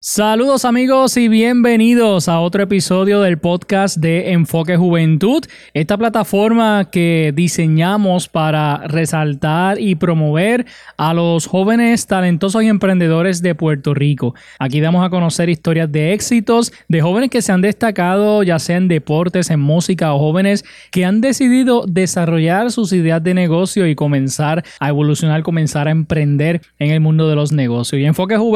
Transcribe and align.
Saludos 0.00 0.64
amigos 0.64 1.16
y 1.16 1.28
bienvenidos 1.28 2.28
a 2.28 2.40
otro 2.40 2.62
episodio 2.62 3.20
del 3.20 3.38
podcast 3.38 3.98
de 3.98 4.32
Enfoque 4.32 4.76
Juventud, 4.76 5.44
esta 5.74 5.96
plataforma 5.96 6.88
que 6.90 7.32
diseñamos 7.34 8.28
para 8.28 8.78
resaltar 8.88 9.80
y 9.80 9.96
promover 9.96 10.66
a 10.96 11.14
los 11.14 11.46
jóvenes 11.46 12.06
talentosos 12.06 12.62
y 12.62 12.68
emprendedores 12.68 13.42
de 13.42 13.54
Puerto 13.54 13.92
Rico. 13.92 14.34
Aquí 14.58 14.80
damos 14.80 15.04
a 15.04 15.10
conocer 15.10 15.50
historias 15.50 15.92
de 15.92 16.12
éxitos 16.14 16.72
de 16.88 17.00
jóvenes 17.00 17.30
que 17.30 17.42
se 17.42 17.52
han 17.52 17.60
destacado 17.60 18.42
ya 18.42 18.58
sea 18.58 18.76
en 18.76 18.88
deportes, 18.88 19.50
en 19.50 19.60
música 19.60 20.14
o 20.14 20.18
jóvenes 20.18 20.64
que 20.90 21.04
han 21.04 21.20
decidido 21.20 21.84
desarrollar 21.86 22.72
sus 22.72 22.92
ideas 22.92 23.22
de 23.22 23.34
negocio 23.34 23.86
y 23.86 23.94
comenzar 23.94 24.64
a 24.80 24.88
evolucionar, 24.88 25.42
comenzar 25.42 25.86
a 25.86 25.90
emprender 25.90 26.62
en 26.78 26.90
el 26.90 27.00
mundo 27.00 27.28
de 27.28 27.36
los 27.36 27.52
negocios. 27.52 28.00
Y 28.00 28.04
Enfoque 28.04 28.36
Juventud 28.36 28.47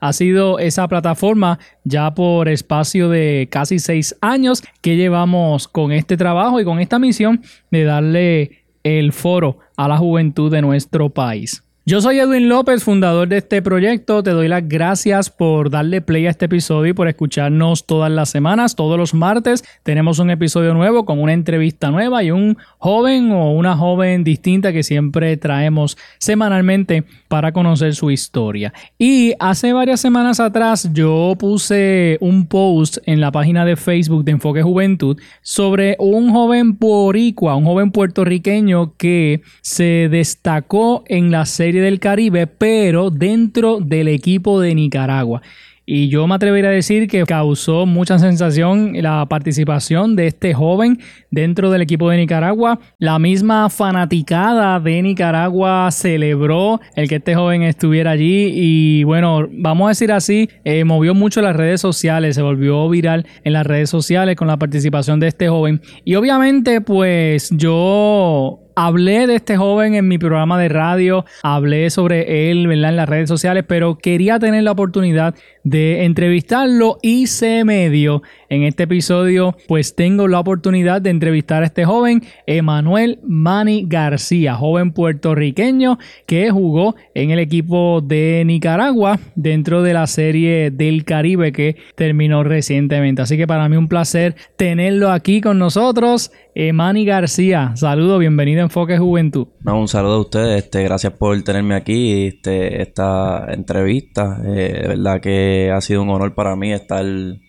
ha 0.00 0.12
sido 0.12 0.58
esa 0.58 0.86
plataforma 0.88 1.58
ya 1.84 2.14
por 2.14 2.48
espacio 2.48 3.08
de 3.08 3.48
casi 3.50 3.78
seis 3.78 4.16
años 4.20 4.62
que 4.80 4.96
llevamos 4.96 5.66
con 5.68 5.92
este 5.92 6.16
trabajo 6.16 6.60
y 6.60 6.64
con 6.64 6.78
esta 6.80 6.98
misión 6.98 7.42
de 7.70 7.84
darle 7.84 8.64
el 8.84 9.12
foro 9.12 9.58
a 9.76 9.88
la 9.88 9.96
juventud 9.96 10.52
de 10.52 10.62
nuestro 10.62 11.10
país. 11.10 11.63
Yo 11.86 12.00
soy 12.00 12.18
Edwin 12.18 12.48
López, 12.48 12.82
fundador 12.82 13.28
de 13.28 13.36
este 13.36 13.60
proyecto. 13.60 14.22
Te 14.22 14.30
doy 14.30 14.48
las 14.48 14.66
gracias 14.66 15.28
por 15.28 15.68
darle 15.68 16.00
play 16.00 16.26
a 16.26 16.30
este 16.30 16.46
episodio 16.46 16.92
y 16.92 16.94
por 16.94 17.08
escucharnos 17.08 17.84
todas 17.84 18.10
las 18.10 18.30
semanas. 18.30 18.74
Todos 18.74 18.96
los 18.96 19.12
martes 19.12 19.62
tenemos 19.82 20.18
un 20.18 20.30
episodio 20.30 20.72
nuevo 20.72 21.04
con 21.04 21.20
una 21.20 21.34
entrevista 21.34 21.90
nueva 21.90 22.24
y 22.24 22.30
un 22.30 22.56
joven 22.78 23.32
o 23.32 23.52
una 23.52 23.76
joven 23.76 24.24
distinta 24.24 24.72
que 24.72 24.82
siempre 24.82 25.36
traemos 25.36 25.98
semanalmente 26.16 27.04
para 27.28 27.52
conocer 27.52 27.94
su 27.94 28.10
historia. 28.10 28.72
Y 28.96 29.34
hace 29.38 29.74
varias 29.74 30.00
semanas 30.00 30.40
atrás 30.40 30.88
yo 30.94 31.34
puse 31.38 32.16
un 32.22 32.46
post 32.46 32.96
en 33.04 33.20
la 33.20 33.30
página 33.30 33.66
de 33.66 33.76
Facebook 33.76 34.24
de 34.24 34.32
Enfoque 34.32 34.62
Juventud 34.62 35.20
sobre 35.42 35.96
un 35.98 36.32
joven 36.32 36.78
boricua, 36.78 37.56
un 37.56 37.66
joven 37.66 37.90
puertorriqueño 37.90 38.94
que 38.96 39.42
se 39.60 40.08
destacó 40.10 41.04
en 41.08 41.30
la 41.30 41.44
serie 41.44 41.73
del 41.80 42.00
Caribe, 42.00 42.46
pero 42.46 43.10
dentro 43.10 43.80
del 43.80 44.08
equipo 44.08 44.60
de 44.60 44.74
Nicaragua. 44.74 45.42
Y 45.86 46.08
yo 46.08 46.26
me 46.26 46.34
atrevería 46.34 46.70
a 46.70 46.72
decir 46.72 47.08
que 47.08 47.24
causó 47.24 47.84
mucha 47.84 48.18
sensación 48.18 48.92
la 49.02 49.26
participación 49.26 50.16
de 50.16 50.28
este 50.28 50.54
joven 50.54 50.98
dentro 51.30 51.70
del 51.70 51.82
equipo 51.82 52.08
de 52.08 52.16
Nicaragua. 52.16 52.80
La 52.98 53.18
misma 53.18 53.68
fanaticada 53.68 54.80
de 54.80 55.02
Nicaragua 55.02 55.90
celebró 55.90 56.80
el 56.96 57.06
que 57.06 57.16
este 57.16 57.34
joven 57.34 57.62
estuviera 57.64 58.12
allí 58.12 58.50
y 58.54 59.04
bueno, 59.04 59.46
vamos 59.52 59.84
a 59.84 59.88
decir 59.90 60.10
así, 60.10 60.48
eh, 60.64 60.84
movió 60.84 61.14
mucho 61.14 61.42
las 61.42 61.54
redes 61.54 61.82
sociales, 61.82 62.36
se 62.36 62.42
volvió 62.42 62.88
viral 62.88 63.26
en 63.42 63.52
las 63.52 63.66
redes 63.66 63.90
sociales 63.90 64.36
con 64.36 64.48
la 64.48 64.56
participación 64.56 65.20
de 65.20 65.28
este 65.28 65.50
joven. 65.50 65.82
Y 66.02 66.14
obviamente 66.14 66.80
pues 66.80 67.50
yo 67.50 68.63
Hablé 68.76 69.28
de 69.28 69.36
este 69.36 69.56
joven 69.56 69.94
en 69.94 70.08
mi 70.08 70.18
programa 70.18 70.58
de 70.58 70.68
radio, 70.68 71.24
hablé 71.44 71.90
sobre 71.90 72.50
él 72.50 72.70
en 72.70 72.96
las 72.96 73.08
redes 73.08 73.28
sociales, 73.28 73.64
pero 73.68 73.98
quería 73.98 74.40
tener 74.40 74.64
la 74.64 74.72
oportunidad 74.72 75.36
de 75.64 76.04
entrevistarlo 76.04 76.98
y 77.02 77.26
se 77.26 77.64
me 77.64 77.90
dio. 77.90 78.22
En 78.50 78.62
este 78.62 78.84
episodio, 78.84 79.56
pues 79.66 79.96
tengo 79.96 80.28
la 80.28 80.38
oportunidad 80.38 81.02
de 81.02 81.10
entrevistar 81.10 81.62
a 81.62 81.66
este 81.66 81.84
joven, 81.84 82.22
Emanuel 82.46 83.18
Mani 83.24 83.84
García, 83.88 84.54
joven 84.54 84.92
puertorriqueño 84.92 85.98
que 86.26 86.50
jugó 86.50 86.94
en 87.14 87.30
el 87.30 87.40
equipo 87.40 88.00
de 88.00 88.44
Nicaragua 88.46 89.18
dentro 89.34 89.82
de 89.82 89.94
la 89.94 90.06
serie 90.06 90.70
del 90.70 91.04
Caribe 91.04 91.50
que 91.50 91.76
terminó 91.96 92.44
recientemente. 92.44 93.22
Así 93.22 93.36
que 93.36 93.46
para 93.46 93.68
mí 93.68 93.76
un 93.76 93.88
placer 93.88 94.36
tenerlo 94.56 95.10
aquí 95.10 95.40
con 95.40 95.58
nosotros. 95.58 96.30
Emani 96.54 97.04
García, 97.04 97.72
saludo, 97.74 98.18
bienvenido 98.18 98.60
a 98.60 98.64
Enfoque 98.64 98.96
Juventud. 98.96 99.48
Un 99.64 99.88
saludo 99.88 100.14
a 100.14 100.20
ustedes, 100.20 100.64
este, 100.64 100.84
gracias 100.84 101.12
por 101.14 101.42
tenerme 101.42 101.74
aquí, 101.74 102.28
este, 102.28 102.80
esta 102.80 103.46
entrevista. 103.52 104.40
Eh, 104.46 104.84
verdad 104.86 105.20
que 105.20 105.53
ha 105.70 105.80
sido 105.80 106.02
un 106.02 106.10
honor 106.10 106.34
para 106.34 106.56
mí 106.56 106.72
estar 106.72 107.04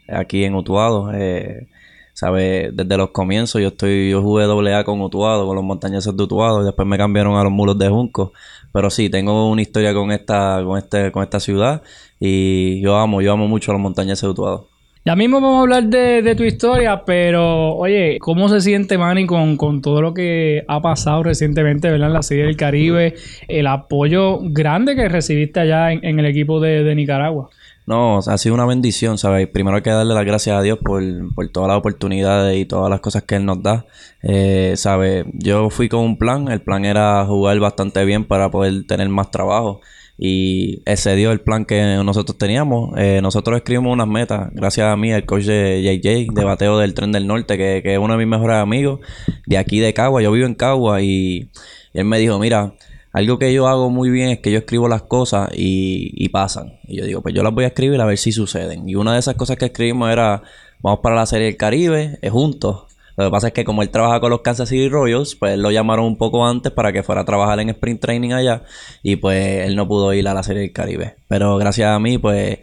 aquí 0.08 0.44
en 0.44 0.56
Utuado. 0.56 1.12
Eh, 1.14 1.68
sabe, 2.14 2.72
desde 2.74 2.98
los 2.98 3.10
comienzos 3.12 3.62
yo 3.62 3.70
estoy, 3.70 4.10
yo 4.12 4.22
jugué 4.22 4.46
doble 4.46 4.74
A 4.74 4.84
con 4.84 5.02
Utuado, 5.02 5.46
con 5.46 5.56
los 5.56 5.66
montañeses 5.66 6.16
de 6.16 6.24
Utuado, 6.24 6.62
y 6.62 6.66
después 6.66 6.88
me 6.88 6.98
cambiaron 6.98 7.38
a 7.38 7.44
los 7.44 7.52
mulos 7.52 7.78
de 7.78 7.90
Junco. 7.90 8.34
Pero 8.72 8.90
sí, 8.90 9.10
tengo 9.10 9.50
una 9.50 9.62
historia 9.62 9.94
con 9.94 10.12
esta, 10.12 10.62
con 10.64 10.78
este, 10.78 11.12
con 11.12 11.24
esta 11.24 11.40
ciudad 11.40 11.82
y 12.20 12.82
yo 12.82 12.98
amo, 12.98 13.22
yo 13.22 13.34
amo 13.34 13.48
mucho 13.48 13.72
a 13.72 13.74
los 13.76 13.82
montañeses 13.82 14.22
de 14.22 14.30
Utuado. 14.30 14.76
Ya 15.08 15.16
mismo 15.16 15.40
vamos 15.40 15.60
a 15.60 15.62
hablar 15.62 15.84
de, 15.84 16.34
tu 16.34 16.44
historia, 16.44 17.04
pero 17.06 17.76
oye, 17.76 18.18
¿cómo 18.20 18.50
se 18.50 18.60
siente 18.60 18.98
Manny 18.98 19.28
con, 19.28 19.56
con 19.56 19.80
todo 19.84 20.02
lo 20.02 20.16
que 20.16 20.66
ha 20.68 20.82
pasado 20.82 21.22
recientemente 21.22 21.92
¿verdad? 21.92 22.08
en 22.08 22.14
la 22.14 22.24
Serie 22.24 22.46
del 22.46 22.58
Caribe? 22.58 23.14
El 23.48 23.68
apoyo 23.68 24.40
grande 24.42 24.96
que 24.96 25.08
recibiste 25.08 25.60
allá 25.60 25.92
en, 25.92 26.20
el 26.20 26.26
equipo 26.26 26.60
de, 26.60 26.96
Nicaragua. 26.96 27.52
No, 27.88 28.18
ha 28.18 28.38
sido 28.40 28.56
una 28.56 28.66
bendición, 28.66 29.18
¿sabes? 29.18 29.48
Primero 29.48 29.78
hay 29.78 29.84
que 29.84 29.92
darle 29.92 30.16
las 30.16 30.26
gracias 30.26 30.58
a 30.58 30.62
Dios 30.62 30.80
por, 30.80 31.04
por 31.36 31.48
todas 31.50 31.70
las 31.70 31.78
oportunidades 31.78 32.58
y 32.58 32.66
todas 32.66 32.90
las 32.90 33.00
cosas 33.00 33.24
que 33.24 33.36
Él 33.36 33.46
nos 33.46 33.62
da. 33.62 33.86
Eh, 34.24 34.74
¿Sabes? 34.76 35.26
Yo 35.34 35.70
fui 35.70 35.88
con 35.88 36.00
un 36.02 36.18
plan, 36.18 36.48
el 36.48 36.62
plan 36.62 36.84
era 36.84 37.26
jugar 37.26 37.60
bastante 37.60 38.04
bien 38.04 38.26
para 38.26 38.50
poder 38.50 38.88
tener 38.88 39.08
más 39.10 39.30
trabajo 39.30 39.82
y 40.18 40.82
excedió 40.86 41.32
el 41.32 41.42
plan 41.42 41.66
que 41.66 42.00
nosotros 42.04 42.38
teníamos. 42.38 42.98
Eh, 42.98 43.20
nosotros 43.22 43.58
escribimos 43.58 43.94
unas 43.94 44.08
metas, 44.08 44.50
gracias 44.54 44.88
a 44.88 44.96
mí, 44.96 45.12
el 45.12 45.26
coach 45.26 45.44
de 45.44 45.82
JJ, 45.84 46.34
de 46.34 46.44
bateo 46.44 46.78
del 46.78 46.94
Tren 46.94 47.12
del 47.12 47.28
Norte, 47.28 47.58
que, 47.58 47.82
es 47.84 47.98
uno 47.98 48.14
de 48.14 48.20
mis 48.20 48.28
mejores 48.28 48.58
amigos, 48.58 49.00
de 49.46 49.58
aquí 49.58 49.80
de 49.80 49.94
Cagua. 49.94 50.22
Yo 50.22 50.32
vivo 50.32 50.48
en 50.48 50.56
Cagua 50.56 51.02
y, 51.02 51.50
él 51.94 52.06
me 52.06 52.20
dijo, 52.20 52.40
mira, 52.40 52.74
algo 53.16 53.40
que 53.40 53.54
yo 53.54 53.68
hago 53.68 53.90
muy 53.90 54.10
bien 54.10 54.30
es 54.30 54.40
que 54.40 54.52
yo 54.52 54.60
escribo 54.60 54.88
las 54.88 55.04
cosas 55.04 55.50
y, 55.54 56.12
y 56.14 56.30
pasan. 56.30 56.80
Y 56.88 56.98
yo 56.98 57.06
digo, 57.06 57.22
pues 57.22 57.34
yo 57.34 57.44
las 57.44 57.54
voy 57.54 57.64
a 57.64 57.68
escribir 57.68 58.00
a 58.02 58.06
ver 58.06 58.18
si 58.18 58.32
suceden. 58.32 58.88
Y 58.90 58.96
una 58.96 59.14
de 59.14 59.20
esas 59.20 59.36
cosas 59.36 59.58
que 59.58 59.66
escribimos 59.66 60.12
era, 60.12 60.44
vamos 60.82 61.00
para 61.02 61.16
la 61.16 61.26
Serie 61.26 61.48
del 61.48 61.58
Caribe, 61.58 62.20
es 62.22 62.32
juntos 62.32 62.86
lo 63.18 63.26
que 63.26 63.32
pasa 63.32 63.48
es 63.48 63.54
que 63.54 63.64
como 63.64 63.82
él 63.82 63.90
trabaja 63.90 64.20
con 64.20 64.30
los 64.30 64.42
Kansas 64.42 64.68
City 64.68 64.90
Royals, 64.90 65.36
pues 65.36 65.58
lo 65.58 65.72
llamaron 65.72 66.06
un 66.06 66.18
poco 66.18 66.46
antes 66.46 66.72
para 66.74 66.92
que 66.92 67.02
fuera 67.02 67.22
a 67.22 67.26
trabajar 67.26 67.60
en 67.62 67.70
Sprint 67.70 68.02
Training 68.02 68.34
allá 68.34 68.64
y 69.04 69.16
pues 69.16 69.66
él 69.66 69.76
no 69.76 69.88
pudo 69.88 70.14
ir 70.14 70.28
a 70.28 70.34
la 70.34 70.44
Serie 70.44 70.64
del 70.64 70.74
Caribe. 70.74 71.16
Pero 71.30 71.58
gracias 71.58 71.90
a 71.90 72.00
mí, 72.00 72.18
pues 72.18 72.60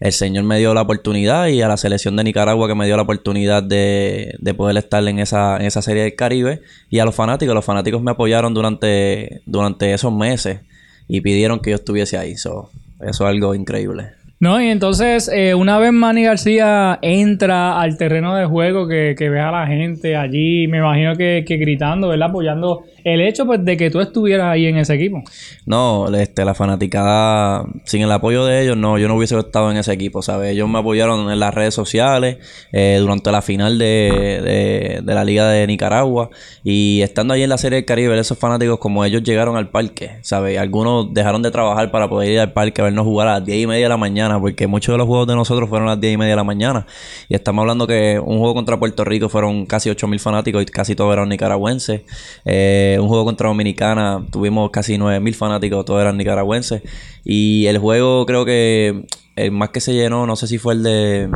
el 0.00 0.12
Señor 0.12 0.44
me 0.44 0.58
dio 0.58 0.74
la 0.74 0.82
oportunidad 0.82 1.48
y 1.48 1.60
a 1.60 1.68
la 1.68 1.76
selección 1.76 2.14
de 2.16 2.24
Nicaragua 2.24 2.68
que 2.68 2.74
me 2.74 2.86
dio 2.86 2.96
la 2.96 3.02
oportunidad 3.02 3.62
de, 3.62 4.34
de 4.38 4.54
poder 4.54 4.76
estar 4.76 5.06
en 5.06 5.18
esa, 5.18 5.56
en 5.56 5.66
esa 5.66 5.82
Serie 5.82 6.04
del 6.04 6.14
Caribe 6.14 6.62
y 6.88 7.00
a 7.00 7.04
los 7.04 7.14
fanáticos. 7.14 7.54
Los 7.54 7.64
fanáticos 7.64 8.00
me 8.00 8.12
apoyaron 8.12 8.54
durante, 8.54 9.42
durante 9.46 9.92
esos 9.92 10.12
meses 10.12 10.60
y 11.08 11.20
pidieron 11.20 11.58
que 11.60 11.70
yo 11.70 11.76
estuviese 11.76 12.16
ahí. 12.16 12.32
eso 12.32 12.70
es 13.00 13.20
algo 13.20 13.54
increíble. 13.54 14.17
No, 14.40 14.60
y 14.62 14.68
entonces, 14.68 15.28
eh, 15.34 15.54
una 15.54 15.78
vez 15.78 15.92
Manny 15.92 16.22
García 16.22 17.00
entra 17.02 17.80
al 17.80 17.98
terreno 17.98 18.36
de 18.36 18.46
juego, 18.46 18.86
que, 18.86 19.16
que 19.18 19.28
ve 19.28 19.40
a 19.40 19.50
la 19.50 19.66
gente 19.66 20.14
allí, 20.14 20.68
me 20.68 20.78
imagino 20.78 21.16
que, 21.16 21.44
que 21.44 21.56
gritando, 21.56 22.08
¿verdad? 22.08 22.28
Apoyando 22.28 22.84
el 23.02 23.20
hecho 23.20 23.46
pues, 23.46 23.64
de 23.64 23.76
que 23.76 23.90
tú 23.90 24.00
estuvieras 24.00 24.46
ahí 24.46 24.66
en 24.66 24.76
ese 24.76 24.94
equipo. 24.94 25.24
No, 25.66 26.08
este, 26.14 26.44
la 26.44 26.54
fanaticada, 26.54 27.64
sin 27.84 28.02
el 28.02 28.12
apoyo 28.12 28.44
de 28.44 28.62
ellos, 28.62 28.76
no, 28.76 28.96
yo 28.98 29.08
no 29.08 29.16
hubiese 29.16 29.36
estado 29.36 29.72
en 29.72 29.76
ese 29.76 29.92
equipo, 29.92 30.22
¿sabes? 30.22 30.52
Ellos 30.52 30.68
me 30.68 30.78
apoyaron 30.78 31.30
en 31.32 31.40
las 31.40 31.52
redes 31.52 31.74
sociales 31.74 32.38
eh, 32.72 32.98
durante 33.00 33.32
la 33.32 33.42
final 33.42 33.76
de, 33.78 35.00
de, 35.04 35.14
la 35.14 35.24
Liga 35.24 35.48
de 35.48 35.66
Nicaragua 35.66 36.30
y 36.62 37.00
estando 37.02 37.34
ahí 37.34 37.42
en 37.42 37.48
la 37.48 37.58
Serie 37.58 37.76
del 37.76 37.84
Caribe, 37.86 38.18
esos 38.18 38.38
fanáticos 38.38 38.78
como 38.78 39.04
ellos 39.04 39.22
llegaron 39.24 39.56
al 39.56 39.70
parque, 39.70 40.18
¿sabes? 40.22 40.58
Algunos 40.58 41.12
dejaron 41.12 41.42
de 41.42 41.50
trabajar 41.50 41.90
para 41.90 42.08
poder 42.08 42.30
ir 42.30 42.40
al 42.40 42.52
parque 42.52 42.82
a 42.82 42.84
vernos 42.84 43.04
jugar 43.04 43.28
a 43.28 43.34
las 43.34 43.44
10 43.44 43.62
y 43.62 43.66
media 43.66 43.86
de 43.86 43.88
la 43.88 43.96
mañana 43.96 44.27
porque 44.40 44.66
muchos 44.66 44.92
de 44.92 44.98
los 44.98 45.06
juegos 45.06 45.26
de 45.26 45.34
nosotros 45.34 45.68
fueron 45.68 45.88
a 45.88 45.92
las 45.92 46.00
10 46.00 46.14
y 46.14 46.16
media 46.16 46.32
de 46.32 46.36
la 46.36 46.44
mañana. 46.44 46.86
Y 47.28 47.34
estamos 47.34 47.62
hablando 47.62 47.86
que 47.86 48.18
un 48.18 48.38
juego 48.38 48.54
contra 48.54 48.78
Puerto 48.78 49.04
Rico 49.04 49.28
fueron 49.28 49.64
casi 49.66 49.88
8 49.88 50.06
mil 50.08 50.20
fanáticos 50.20 50.62
y 50.62 50.66
casi 50.66 50.94
todos 50.94 51.12
eran 51.12 51.28
nicaragüenses. 51.28 52.02
Eh, 52.44 52.98
un 53.00 53.08
juego 53.08 53.24
contra 53.24 53.48
Dominicana 53.48 54.24
tuvimos 54.30 54.70
casi 54.70 54.98
9 54.98 55.20
mil 55.20 55.34
fanáticos, 55.34 55.84
todos 55.84 56.00
eran 56.00 56.16
nicaragüenses. 56.16 56.82
Y 57.24 57.66
el 57.66 57.78
juego 57.78 58.26
creo 58.26 58.44
que 58.44 59.06
el 59.36 59.50
más 59.52 59.70
que 59.70 59.80
se 59.80 59.94
llenó, 59.94 60.26
no 60.26 60.36
sé 60.36 60.46
si 60.46 60.58
fue 60.58 60.74
el 60.74 60.82
de 60.82 61.30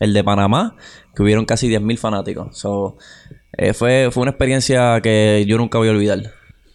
el 0.00 0.12
de 0.12 0.24
Panamá, 0.24 0.76
que 1.14 1.22
hubieron 1.22 1.44
casi 1.44 1.68
10 1.68 1.80
mil 1.80 1.98
fanáticos. 1.98 2.58
So, 2.58 2.98
eh, 3.56 3.72
fue, 3.72 4.10
fue 4.10 4.22
una 4.22 4.30
experiencia 4.30 5.00
que 5.00 5.44
yo 5.46 5.56
nunca 5.56 5.78
voy 5.78 5.88
a 5.88 5.92
olvidar. 5.92 6.18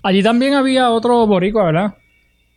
Allí 0.04 0.24
también 0.24 0.56
había 0.56 0.90
otro 0.90 1.28
boricua, 1.28 1.66
¿verdad? 1.66 1.96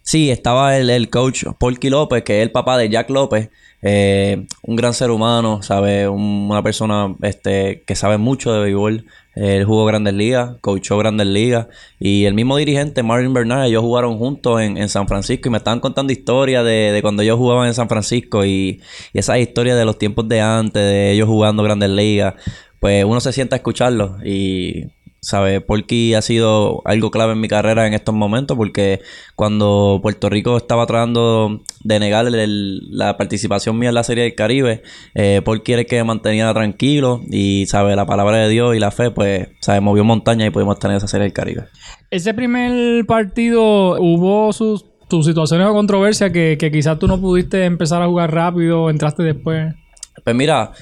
Sí, 0.07 0.31
estaba 0.31 0.77
el, 0.77 0.91
el 0.91 1.09
coach 1.09 1.45
Polky 1.59 1.89
López, 1.89 2.23
que 2.25 2.37
es 2.39 2.43
el 2.43 2.53
papá 2.53 2.77
de 2.77 2.91
Jack 2.91 3.09
López. 3.09 3.49
eh, 3.87 4.47
un 4.63 4.77
gran 4.77 4.93
ser 4.95 5.11
humano, 5.11 5.63
sabe, 5.63 6.09
Un- 6.09 6.49
una 6.51 6.63
persona 6.63 7.15
este, 7.23 7.83
que 7.87 7.95
sabe 7.97 8.19
mucho 8.19 8.53
de 8.53 8.61
béisbol. 8.65 9.07
Él 9.35 9.65
jugó 9.65 9.85
Grandes 9.87 10.13
Ligas, 10.15 10.57
coachó 10.61 10.99
Grandes 10.99 11.27
Ligas. 11.27 11.69
Y 11.99 12.27
el 12.27 12.35
mismo 12.35 12.57
dirigente, 12.59 13.03
Marvin 13.03 13.33
Bernard, 13.33 13.65
ellos 13.67 13.83
jugaron 13.83 14.19
juntos 14.19 14.61
en, 14.61 14.77
en 14.77 14.89
San 14.91 15.09
Francisco. 15.09 15.49
Y 15.49 15.53
me 15.53 15.59
estaban 15.59 15.81
contando 15.81 16.13
historias 16.13 16.65
de, 16.65 16.93
de 16.93 17.03
cuando 17.03 17.23
ellos 17.23 17.39
jugaban 17.39 17.67
en 17.69 17.75
San 17.75 17.89
Francisco. 17.89 18.45
Y, 18.45 18.81
y 19.15 19.19
esas 19.19 19.39
historias 19.39 19.77
de 19.79 19.85
los 19.87 19.99
tiempos 19.99 20.29
de 20.29 20.41
antes, 20.43 20.83
de 20.83 21.13
ellos 21.13 21.29
jugando 21.29 21.63
Grandes 21.63 21.91
Ligas. 21.91 22.35
Pues 22.79 23.05
uno 23.07 23.21
se 23.21 23.33
sienta 23.33 23.57
a 23.57 23.59
escucharlo. 23.59 24.19
Y 24.25 24.85
¿Sabe? 25.25 25.61
Porky 25.63 26.13
ha 26.15 26.21
sido 26.23 26.83
algo 26.85 27.11
clave 27.11 27.33
en 27.33 27.41
mi 27.41 27.49
carrera 27.49 27.87
en 27.87 27.95
estos 27.95 28.15
momentos 28.15 28.57
porque 28.59 29.01
cuando 29.37 29.99
Puerto 30.03 30.29
Rico 30.29 30.57
estaba 30.59 30.85
tratando 30.87 31.61
de 31.83 31.99
negar 31.99 32.27
el- 32.27 32.81
la 32.91 33.17
participación 33.17 33.79
mía 33.79 33.89
en 33.89 33.95
la 33.95 34.05
Serie 34.05 34.25
del 34.25 34.35
Caribe, 34.35 34.83
eh, 35.15 35.41
Porky 35.43 35.73
era 35.73 35.81
el 35.81 35.87
que 35.87 35.97
me 35.97 36.05
mantenía 36.05 36.53
tranquilo 36.53 37.23
y, 37.31 37.65
¿sabe? 37.67 37.97
La 37.97 38.05
palabra 38.05 38.37
de 38.37 38.49
Dios 38.51 38.77
y 38.77 38.79
la 38.81 38.91
fe, 38.91 39.11
pues, 39.11 39.49
¿sabe? 39.61 39.81
Movió 39.81 40.05
montaña 40.05 40.45
y 40.47 40.51
pudimos 40.51 40.79
tener 40.79 40.99
esa 40.99 41.09
Serie 41.09 41.25
del 41.25 41.33
Caribe. 41.33 41.65
Ese 42.11 42.35
primer 42.35 43.07
partido 43.07 43.99
hubo 44.01 44.53
sus, 44.53 44.85
sus 45.09 45.25
situaciones 45.27 45.67
o 45.69 45.73
controversias 45.73 46.31
que, 46.33 46.57
que 46.59 46.71
quizás 46.71 46.99
tú 46.99 47.09
no 47.09 47.19
pudiste 47.21 47.65
empezar 47.65 48.03
a 48.03 48.07
jugar 48.07 48.33
rápido, 48.35 48.91
entraste 48.91 49.23
después. 49.23 49.75
Pues 50.23 50.37
mira, 50.37 50.73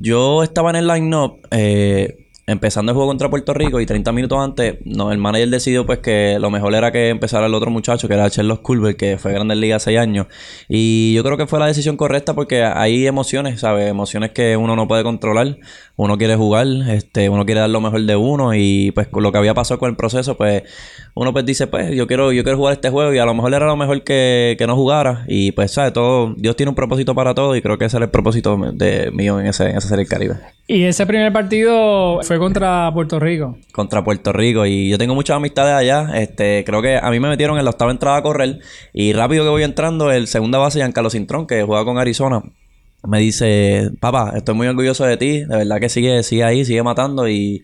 yo 0.00 0.42
estaba 0.42 0.70
en 0.70 0.76
el 0.76 0.86
line-up 0.88 1.34
eh, 1.50 2.21
empezando 2.46 2.90
el 2.90 2.96
juego 2.96 3.08
contra 3.08 3.30
Puerto 3.30 3.54
Rico 3.54 3.80
y 3.80 3.86
30 3.86 4.10
minutos 4.12 4.38
antes, 4.38 4.78
no, 4.84 5.12
el 5.12 5.18
manager 5.18 5.48
decidió 5.48 5.86
pues 5.86 6.00
que 6.00 6.38
lo 6.40 6.50
mejor 6.50 6.74
era 6.74 6.90
que 6.90 7.08
empezara 7.08 7.46
el 7.46 7.54
otro 7.54 7.70
muchacho, 7.70 8.08
que 8.08 8.14
era 8.14 8.28
Charles 8.30 8.58
Culver, 8.58 8.96
que 8.96 9.16
fue 9.16 9.32
Grandes 9.32 9.58
Ligas 9.58 9.82
hace 9.82 9.98
años. 9.98 10.26
Y 10.68 11.14
yo 11.14 11.22
creo 11.22 11.36
que 11.36 11.46
fue 11.46 11.60
la 11.60 11.66
decisión 11.66 11.96
correcta 11.96 12.34
porque 12.34 12.64
hay 12.64 13.06
emociones, 13.06 13.60
¿sabes? 13.60 13.88
Emociones 13.88 14.32
que 14.32 14.56
uno 14.56 14.74
no 14.74 14.88
puede 14.88 15.04
controlar. 15.04 15.58
Uno 15.96 16.18
quiere 16.18 16.34
jugar, 16.36 16.66
este, 16.88 17.28
uno 17.28 17.44
quiere 17.44 17.60
dar 17.60 17.70
lo 17.70 17.80
mejor 17.80 18.02
de 18.02 18.16
uno 18.16 18.54
y 18.54 18.90
pues 18.92 19.08
lo 19.12 19.30
que 19.30 19.38
había 19.38 19.54
pasado 19.54 19.78
con 19.78 19.90
el 19.90 19.96
proceso, 19.96 20.36
pues 20.36 20.64
uno 21.14 21.32
pues 21.32 21.44
dice, 21.44 21.66
pues 21.68 21.94
yo 21.94 22.06
quiero, 22.06 22.32
yo 22.32 22.42
quiero 22.42 22.58
jugar 22.58 22.74
este 22.74 22.90
juego 22.90 23.12
y 23.12 23.18
a 23.18 23.24
lo 23.24 23.34
mejor 23.34 23.54
era 23.54 23.66
lo 23.66 23.76
mejor 23.76 24.02
que, 24.02 24.56
que 24.58 24.66
no 24.66 24.74
jugara. 24.74 25.24
Y 25.28 25.52
pues, 25.52 25.72
¿sabes? 25.72 25.92
Todo, 25.92 26.34
Dios 26.36 26.56
tiene 26.56 26.70
un 26.70 26.76
propósito 26.76 27.14
para 27.14 27.34
todo 27.34 27.54
y 27.54 27.62
creo 27.62 27.78
que 27.78 27.84
ese 27.84 27.98
era 27.98 28.06
el 28.06 28.10
propósito 28.10 28.58
de 28.72 29.10
mío 29.12 29.38
en, 29.38 29.46
ese, 29.46 29.70
en 29.70 29.76
esa 29.76 29.88
serie 29.88 30.04
del 30.04 30.08
Caribe. 30.08 30.34
Y 30.66 30.84
ese 30.84 31.06
primer 31.06 31.32
partido 31.32 32.20
fue 32.22 32.38
contra 32.38 32.90
Puerto 32.94 33.18
Rico. 33.18 33.58
contra 33.72 34.04
Puerto 34.04 34.32
Rico 34.32 34.64
y 34.64 34.88
yo 34.88 34.96
tengo 34.96 35.14
muchas 35.14 35.36
amistades 35.36 35.74
allá. 35.74 36.18
Este, 36.20 36.62
creo 36.64 36.80
que 36.80 36.96
a 36.96 37.10
mí 37.10 37.20
me 37.20 37.28
metieron 37.28 37.58
en 37.58 37.64
la 37.64 37.70
octava 37.70 37.90
entrada 37.90 38.18
a 38.18 38.22
correr 38.22 38.60
y 38.92 39.12
rápido 39.12 39.44
que 39.44 39.50
voy 39.50 39.64
entrando, 39.64 40.10
el 40.10 40.28
segunda 40.28 40.58
base 40.58 40.78
Giancarlo 40.78 41.10
Cintrón, 41.10 41.46
que 41.46 41.62
juega 41.62 41.84
con 41.84 41.98
Arizona, 41.98 42.42
me 43.06 43.18
dice, 43.18 43.90
papá, 44.00 44.32
estoy 44.36 44.54
muy 44.54 44.68
orgulloso 44.68 45.04
de 45.04 45.16
ti, 45.16 45.40
de 45.40 45.56
verdad 45.56 45.80
que 45.80 45.88
sigue, 45.88 46.22
sigue 46.22 46.44
ahí, 46.44 46.64
sigue 46.64 46.82
matando 46.82 47.28
y, 47.28 47.62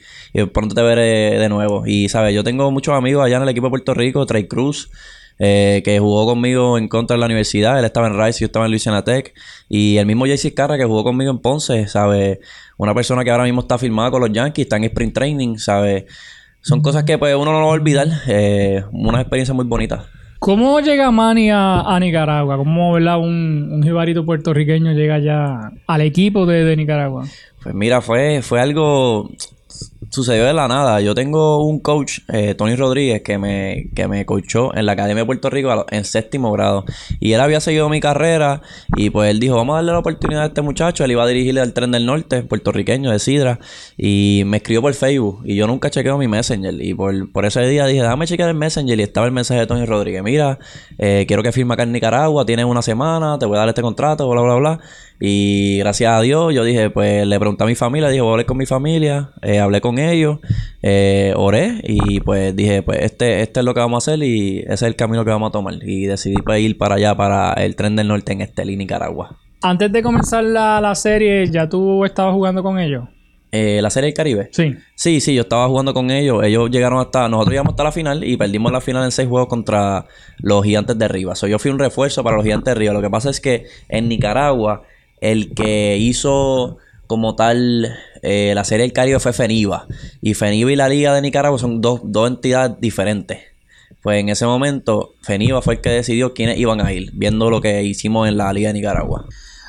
pronto 0.53 0.75
te 0.75 0.83
veré 0.83 1.39
de 1.39 1.49
nuevo. 1.49 1.85
Y 1.87 2.09
sabes, 2.09 2.35
yo 2.35 2.43
tengo 2.43 2.71
muchos 2.71 2.95
amigos 2.95 3.25
allá 3.25 3.37
en 3.37 3.45
el 3.45 3.49
equipo 3.49 3.67
de 3.67 3.71
Puerto 3.71 3.95
Rico, 3.95 4.27
Trey 4.27 4.49
Cruz, 4.49 4.91
eh, 5.39 5.83
que 5.85 5.99
jugó 5.99 6.27
conmigo 6.27 6.79
en 6.79 6.89
contra 6.89 7.15
de 7.15 7.21
la 7.21 7.27
universidad. 7.27 7.79
Él 7.79 7.85
estaba 7.85 8.07
en 8.07 8.19
Rice 8.19 8.39
y 8.39 8.41
yo 8.41 8.47
estaba 8.47 8.65
en 8.67 8.73
Louisiana 8.73 9.05
Tech. 9.05 9.33
Y 9.69 9.97
el 9.97 10.07
mismo 10.07 10.27
JC 10.27 10.55
Carra 10.55 10.77
que 10.77 10.85
jugó 10.85 11.05
conmigo 11.05 11.31
en 11.31 11.39
Ponce, 11.39 11.87
¿sabes? 11.89 12.39
Una 12.77 12.95
persona 12.95 13.25
que 13.25 13.31
ahora 13.31 13.45
mismo 13.45 13.61
está 13.61 13.79
firmada 13.79 14.11
con 14.11 14.21
los 14.21 14.33
Yankees, 14.33 14.65
está 14.65 14.77
en 14.77 14.85
sprint 14.85 15.15
training, 15.15 15.59
¿sabes? 15.59 16.05
Son 16.61 16.83
cosas 16.83 17.05
que 17.05 17.19
pues 17.19 17.35
uno 17.35 17.53
no 17.53 17.61
lo 17.61 17.67
va 17.67 17.73
a 17.73 17.75
olvidar. 17.75 18.09
Eh, 18.27 18.83
una 18.93 19.21
experiencia 19.21 19.55
muy 19.55 19.65
bonita. 19.65 20.07
¿Cómo 20.39 20.79
llega 20.81 21.11
Manny 21.11 21.51
a, 21.51 21.81
a 21.81 21.99
Nicaragua? 21.99 22.57
¿Cómo, 22.57 22.93
verdad, 22.93 23.19
un, 23.19 23.71
un 23.73 23.83
jibarito 23.83 24.25
puertorriqueño 24.25 24.93
llega 24.93 25.19
ya 25.19 25.73
al 25.87 26.01
equipo 26.01 26.47
de, 26.47 26.65
de 26.65 26.77
Nicaragua? 26.77 27.25
Pues 27.63 27.75
mira, 27.75 28.01
fue, 28.01 28.41
fue 28.43 28.61
algo. 28.61 29.31
Sucedió 30.11 30.47
de 30.47 30.55
la 30.55 30.69
nada. 30.69 31.01
Yo 31.03 31.15
tengo 31.15 31.63
un 31.67 31.81
coach, 31.81 32.21
eh, 32.33 32.55
Tony 32.55 32.77
Rodríguez, 32.77 33.21
que 33.23 33.37
me, 33.37 33.91
que 33.95 34.09
me 34.09 34.25
coachó 34.25 34.75
en 34.75 34.87
la 34.87 34.93
Academia 34.93 35.23
de 35.23 35.27
Puerto 35.27 35.51
Rico 35.51 35.85
en 35.91 36.05
séptimo 36.05 36.51
grado. 36.51 36.87
Y 37.21 37.33
él 37.33 37.41
había 37.41 37.61
seguido 37.61 37.91
mi 37.91 38.01
carrera. 38.01 38.63
Y 38.97 39.11
pues 39.11 39.31
él 39.31 39.39
dijo: 39.39 39.57
Vamos 39.57 39.75
a 39.75 39.77
darle 39.77 39.93
la 39.93 39.99
oportunidad 39.99 40.45
a 40.45 40.47
este 40.47 40.63
muchacho. 40.63 41.05
Él 41.05 41.11
iba 41.11 41.25
a 41.25 41.27
dirigirle 41.27 41.61
al 41.61 41.75
tren 41.75 41.91
del 41.91 42.07
norte, 42.07 42.43
puertorriqueño 42.43 43.11
de 43.11 43.19
Sidra. 43.19 43.59
Y 43.99 44.45
me 44.47 44.59
escribió 44.59 44.81
por 44.81 44.95
Facebook. 44.95 45.43
Y 45.45 45.57
yo 45.57 45.67
nunca 45.67 45.91
chequeo 45.91 46.17
mi 46.17 46.27
Messenger. 46.27 46.75
Y 46.81 46.95
por, 46.95 47.31
por 47.31 47.45
ese 47.45 47.61
día 47.67 47.85
dije: 47.85 48.01
Déjame 48.01 48.27
chequear 48.27 48.49
el 48.49 48.57
Messenger. 48.57 48.99
Y 48.99 49.03
estaba 49.03 49.27
el 49.27 49.33
mensaje 49.33 49.61
de 49.61 49.67
Tony 49.67 49.85
Rodríguez: 49.85 50.23
Mira, 50.23 50.59
eh, 50.97 51.27
quiero 51.29 51.43
que 51.43 51.53
firme 51.53 51.75
acá 51.75 51.83
en 51.83 51.93
Nicaragua. 51.93 52.47
Tienes 52.47 52.65
una 52.65 52.81
semana. 52.81 53.39
Te 53.39 53.45
voy 53.45 53.57
a 53.57 53.61
dar 53.61 53.69
este 53.69 53.83
contrato. 53.83 54.27
Bla, 54.29 54.41
bla, 54.41 54.55
bla. 54.55 54.81
Y 55.21 55.79
gracias 55.79 56.13
a 56.13 56.21
Dios, 56.21 56.55
yo 56.55 56.63
dije, 56.63 56.91
pues 56.91 57.27
le 57.27 57.39
pregunté 57.39 57.65
a 57.65 57.67
mi 57.67 57.75
familia, 57.75 58.09
dije, 58.09 58.21
voy 58.21 58.31
a 58.31 58.33
hablar 58.33 58.47
con 58.47 58.57
mi 58.57 58.67
familia, 58.67 59.31
eh, 59.43 59.59
hablé 59.59 59.81
con 59.81 59.99
ellos, 59.99 60.39
eh, 60.83 61.33
oré 61.37 61.81
y 61.83 62.21
pues 62.21 62.55
dije, 62.55 62.83
pues 62.83 63.01
este, 63.03 63.43
este 63.43 63.61
es 63.61 63.67
lo 63.67 63.75
que 63.75 63.81
vamos 63.81 64.07
a 64.07 64.13
hacer 64.13 64.23
y 64.23 64.61
ese 64.61 64.75
es 64.75 64.83
el 64.83 64.97
camino 64.97 65.25
que 65.25 65.31
vamos 65.31 65.49
a 65.49 65.53
tomar. 65.53 65.75
Y 65.83 66.07
decidí 66.07 66.37
pues, 66.37 66.61
ir 66.61 66.79
para 66.79 66.95
allá, 66.97 67.17
para 67.17 67.53
el 67.55 67.75
tren 67.75 67.97
del 67.97 68.09
norte 68.09 68.33
en 68.33 68.43
Estelí, 68.43 68.77
Nicaragua. 68.77 69.37
Antes 69.61 69.91
de 69.91 70.03
comenzar 70.03 70.45
la, 70.45 70.81
la 70.81 70.95
serie, 70.95 71.51
¿ya 71.51 71.69
tú 71.69 72.05
estabas 72.05 72.33
jugando 72.33 72.63
con 72.63 72.79
ellos? 72.79 73.05
Eh, 73.51 73.81
la 73.81 73.89
serie 73.91 74.09
del 74.09 74.15
Caribe. 74.15 74.51
Sí. 74.53 74.77
Sí, 74.95 75.21
sí, 75.21 75.35
yo 75.35 75.43
estaba 75.43 75.67
jugando 75.69 75.95
con 75.95 76.11
ellos. 76.11 76.45
Ellos 76.45 76.71
llegaron 76.71 77.01
hasta. 77.01 77.29
Nosotros 77.29 77.53
llegamos 77.53 77.73
hasta 77.73 77.85
la 77.85 77.93
final 77.93 78.25
y 78.25 78.37
perdimos 78.37 78.71
la 78.73 78.81
final 78.81 79.05
en 79.05 79.11
seis 79.11 79.29
juegos 79.29 79.49
contra 79.49 80.05
los 80.39 80.63
Gigantes 80.65 80.99
de 80.99 81.09
Rivas. 81.09 81.39
So, 81.39 81.47
yo 81.47 81.59
fui 81.59 81.71
un 81.71 81.79
refuerzo 81.79 82.23
para 82.23 82.37
los 82.37 82.45
Gigantes 82.45 82.75
de 82.75 82.79
Rivas. 82.79 82.95
Lo 82.95 83.03
que 83.03 83.11
pasa 83.11 83.31
es 83.31 83.41
que 83.41 83.65
en 83.89 84.09
Nicaragua, 84.09 84.83
el 85.21 85.55
que 85.55 85.97
hizo 85.99 86.79
como 87.07 87.35
tal 87.35 87.89
eh, 88.23 88.53
la 88.55 88.65
serie 88.65 88.83
del 88.83 88.93
Caribe 88.93 89.19
fue 89.19 89.33
FENIVA. 89.33 89.87
Y 90.21 90.35
FENIVA 90.35 90.73
y 90.73 90.77
la 90.77 90.89
Liga 90.89 91.15
de 91.15 91.23
Nicaragua 91.23 91.59
son 91.59 91.81
dos, 91.81 92.01
dos 92.05 92.29
entidades 92.29 92.77
diferentes. 92.81 93.39
Pues 94.03 94.21
en 94.21 94.29
ese 94.29 94.47
momento, 94.47 95.15
FENIVA 95.23 95.63
fue 95.63 95.75
el 95.75 95.81
que 95.81 95.91
decidió 95.91 96.35
quiénes 96.35 96.59
iban 96.59 96.81
a 96.81 96.93
ir, 96.93 97.11
viendo 97.15 97.51
lo 97.51 97.61
que 97.61 97.83
hicimos 97.83 98.29
en 98.29 98.37
la 98.37 98.53
Liga 98.53 98.69
de 98.69 98.75
Nicaragua. 98.75 99.25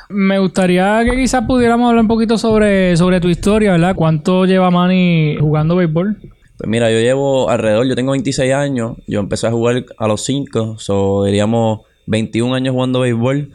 Me 0.09 0.39
gustaría 0.39 1.03
que 1.03 1.15
quizás 1.15 1.45
pudiéramos 1.45 1.89
hablar 1.89 2.01
un 2.01 2.07
poquito 2.07 2.37
sobre, 2.37 2.97
sobre 2.97 3.21
tu 3.21 3.29
historia, 3.29 3.71
¿verdad? 3.71 3.95
¿Cuánto 3.95 4.45
lleva 4.45 4.71
Manny 4.71 5.37
jugando 5.39 5.75
béisbol? 5.75 6.17
Pues 6.57 6.67
mira, 6.67 6.91
yo 6.91 6.99
llevo 6.99 7.49
alrededor, 7.49 7.87
yo 7.87 7.95
tengo 7.95 8.11
26 8.11 8.53
años, 8.53 8.97
yo 9.07 9.19
empecé 9.19 9.47
a 9.47 9.51
jugar 9.51 9.85
a 9.97 10.07
los 10.07 10.25
5, 10.25 10.77
so 10.77 11.23
diríamos 11.23 11.81
21 12.07 12.53
años 12.55 12.73
jugando 12.73 13.01
béisbol. 13.01 13.51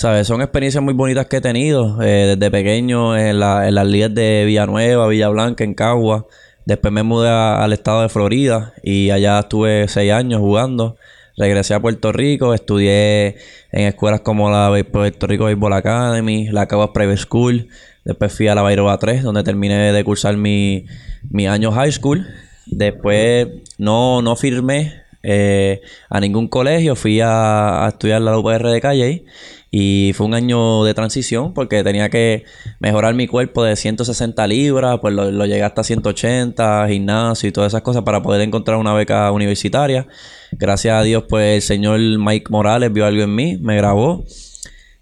¿Sabes? 0.00 0.26
Son 0.28 0.40
experiencias 0.40 0.82
muy 0.82 0.94
bonitas 0.94 1.26
que 1.26 1.36
he 1.36 1.40
tenido 1.42 2.00
eh, 2.00 2.34
desde 2.34 2.50
pequeño 2.50 3.18
en, 3.18 3.38
la- 3.38 3.68
en 3.68 3.74
las 3.74 3.86
ligas 3.86 4.14
de 4.14 4.44
Villanueva, 4.46 5.06
Villa 5.08 5.28
Blanca, 5.28 5.62
en 5.62 5.74
Cagua. 5.74 6.26
Después 6.64 6.90
me 6.90 7.02
mudé 7.02 7.28
al 7.28 7.70
estado 7.74 8.00
de 8.00 8.08
Florida 8.08 8.72
y 8.82 9.10
allá 9.10 9.40
estuve 9.40 9.88
6 9.88 10.10
años 10.10 10.40
jugando. 10.40 10.96
Regresé 11.36 11.74
a 11.74 11.80
Puerto 11.80 12.12
Rico, 12.12 12.54
estudié 12.54 13.36
en 13.72 13.88
escuelas 13.88 14.22
como 14.22 14.50
la 14.50 14.74
Puerto 14.90 15.26
Rico 15.26 15.44
Baseball 15.44 15.74
Academy, 15.74 16.48
la 16.48 16.66
Caguas 16.66 16.90
Private 16.94 17.18
School. 17.18 17.68
Después 18.06 18.32
fui 18.34 18.48
a 18.48 18.54
la 18.54 18.62
Bairoba 18.62 18.96
3, 18.96 19.22
donde 19.22 19.42
terminé 19.42 19.92
de 19.92 20.02
cursar 20.04 20.34
mi, 20.38 20.86
mi 21.28 21.46
año 21.46 21.72
high 21.72 21.92
school. 21.92 22.26
Después 22.64 23.48
no, 23.76 24.22
no 24.22 24.34
firmé 24.34 24.94
eh, 25.22 25.82
a 26.08 26.20
ningún 26.20 26.48
colegio, 26.48 26.96
fui 26.96 27.20
a, 27.20 27.84
a 27.84 27.88
estudiar 27.88 28.22
la 28.22 28.38
UPR 28.38 28.68
de 28.70 28.80
Calle 28.80 29.24
y 29.72 30.12
fue 30.14 30.26
un 30.26 30.34
año 30.34 30.82
de 30.84 30.94
transición 30.94 31.54
porque 31.54 31.84
tenía 31.84 32.08
que 32.08 32.44
mejorar 32.80 33.14
mi 33.14 33.26
cuerpo 33.28 33.62
de 33.62 33.76
160 33.76 34.46
libras, 34.48 34.98
pues 35.00 35.14
lo, 35.14 35.30
lo 35.30 35.46
llegué 35.46 35.62
hasta 35.62 35.84
180, 35.84 36.88
gimnasio 36.88 37.48
y 37.48 37.52
todas 37.52 37.70
esas 37.72 37.82
cosas 37.82 38.02
para 38.02 38.20
poder 38.22 38.40
encontrar 38.40 38.78
una 38.78 38.92
beca 38.94 39.30
universitaria. 39.30 40.06
Gracias 40.52 40.94
a 40.94 41.02
Dios, 41.02 41.24
pues 41.28 41.54
el 41.56 41.62
señor 41.62 42.00
Mike 42.00 42.46
Morales 42.50 42.92
vio 42.92 43.06
algo 43.06 43.22
en 43.22 43.34
mí, 43.34 43.58
me 43.60 43.76
grabó 43.76 44.24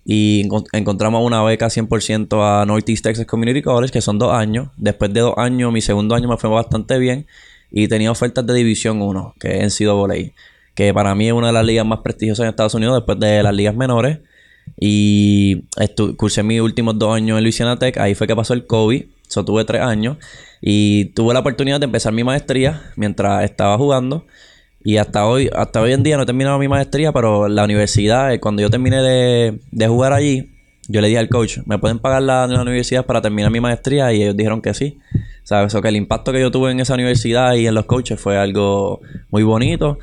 y 0.05 0.45
encon- 0.47 0.65
encontramos 0.73 1.25
una 1.25 1.43
beca 1.43 1.69
100% 1.71 2.43
a 2.43 2.65
Northeast 2.67 3.05
Texas 3.05 3.27
Community 3.27 3.63
College, 3.63 3.93
que 3.93 4.01
son 4.01 4.19
dos 4.19 4.33
años. 4.33 4.69
Después 4.77 5.13
de 5.13 5.21
dos 5.21 5.35
años, 5.37 5.73
mi 5.73 5.81
segundo 5.81 6.15
año 6.15 6.29
me 6.29 6.37
fue 6.37 6.49
bastante 6.51 6.99
bien 6.99 7.27
y 7.71 7.89
tenía 7.89 8.11
ofertas 8.11 8.47
de 8.47 8.55
División 8.55 9.03
1, 9.03 9.35
que 9.39 9.59
es 9.65 9.81
NCAA, 9.81 10.33
que 10.75 10.95
para 10.95 11.15
mí 11.15 11.27
es 11.27 11.33
una 11.35 11.49
de 11.49 11.53
las 11.53 11.65
ligas 11.65 11.85
más 11.85 12.01
prestigiosas 12.01 12.45
en 12.45 12.51
Estados 12.51 12.75
Unidos 12.75 12.97
después 12.97 13.19
de 13.21 13.43
las 13.43 13.55
ligas 13.55 13.75
menores. 13.75 14.19
Y 14.79 15.65
cursé 16.17 16.43
mis 16.43 16.61
últimos 16.61 16.99
dos 16.99 17.15
años 17.15 17.39
en 17.39 17.45
Louisiana 17.45 17.79
Tech. 17.79 17.97
Ahí 17.99 18.15
fue 18.15 18.27
que 18.27 18.37
pasó 18.37 18.55
el 18.55 18.67
COVID. 18.67 19.05
So, 19.29 19.45
tuve 19.45 19.65
tres 19.65 19.83
años. 19.83 20.17
Y 20.61 21.07
tuve 21.07 21.35
la 21.35 21.41
oportunidad 21.41 21.81
de 21.81 21.85
empezar 21.85 22.13
mi 22.13 22.25
maestría 22.25 22.83
mientras 22.97 23.45
estaba 23.45 23.77
jugando. 23.77 24.25
Y 24.83 24.97
hasta 24.97 25.27
hoy, 25.27 25.51
hasta 25.55 25.81
hoy 25.81 25.93
en 25.93 26.03
día 26.03 26.17
no 26.17 26.23
he 26.23 26.27
terminado 26.27 26.59
mi 26.59 26.69
maestría, 26.69 27.13
pero 27.13 27.49
la 27.49 27.65
universidad, 27.65 28.33
eh, 28.33 28.41
cuando 28.41 28.63
yo 28.63 28.71
terminé 28.71 29.03
de, 29.03 29.61
de 29.71 29.89
jugar 29.89 30.13
allí, 30.13 30.51
yo 30.89 31.03
le 31.03 31.09
dije 31.09 31.19
al 31.19 31.29
coach, 31.29 31.59
¿me 31.67 31.79
pueden 31.79 31.99
pagar 31.99 32.23
la, 32.23 32.47
la 32.47 32.63
universidad 32.63 33.05
para 33.05 33.21
terminar 33.21 33.51
mi 33.51 33.61
maestría? 33.61 34.13
Y 34.13 34.23
ellos 34.23 34.37
dijeron 34.37 34.63
que 34.63 34.73
sí. 34.73 34.99
¿Sabes? 35.43 35.75
O 35.75 35.83
que 35.83 35.89
el 35.89 35.97
impacto 35.97 36.33
que 36.33 36.41
yo 36.41 36.51
tuve 36.51 36.71
en 36.71 36.81
esa 36.81 36.95
universidad 36.95 37.55
y 37.55 37.67
en 37.67 37.75
los 37.75 37.85
coaches 37.85 38.21
fue 38.21 38.39
algo 38.39 39.01
muy 39.31 39.43
bonito. 39.43 39.99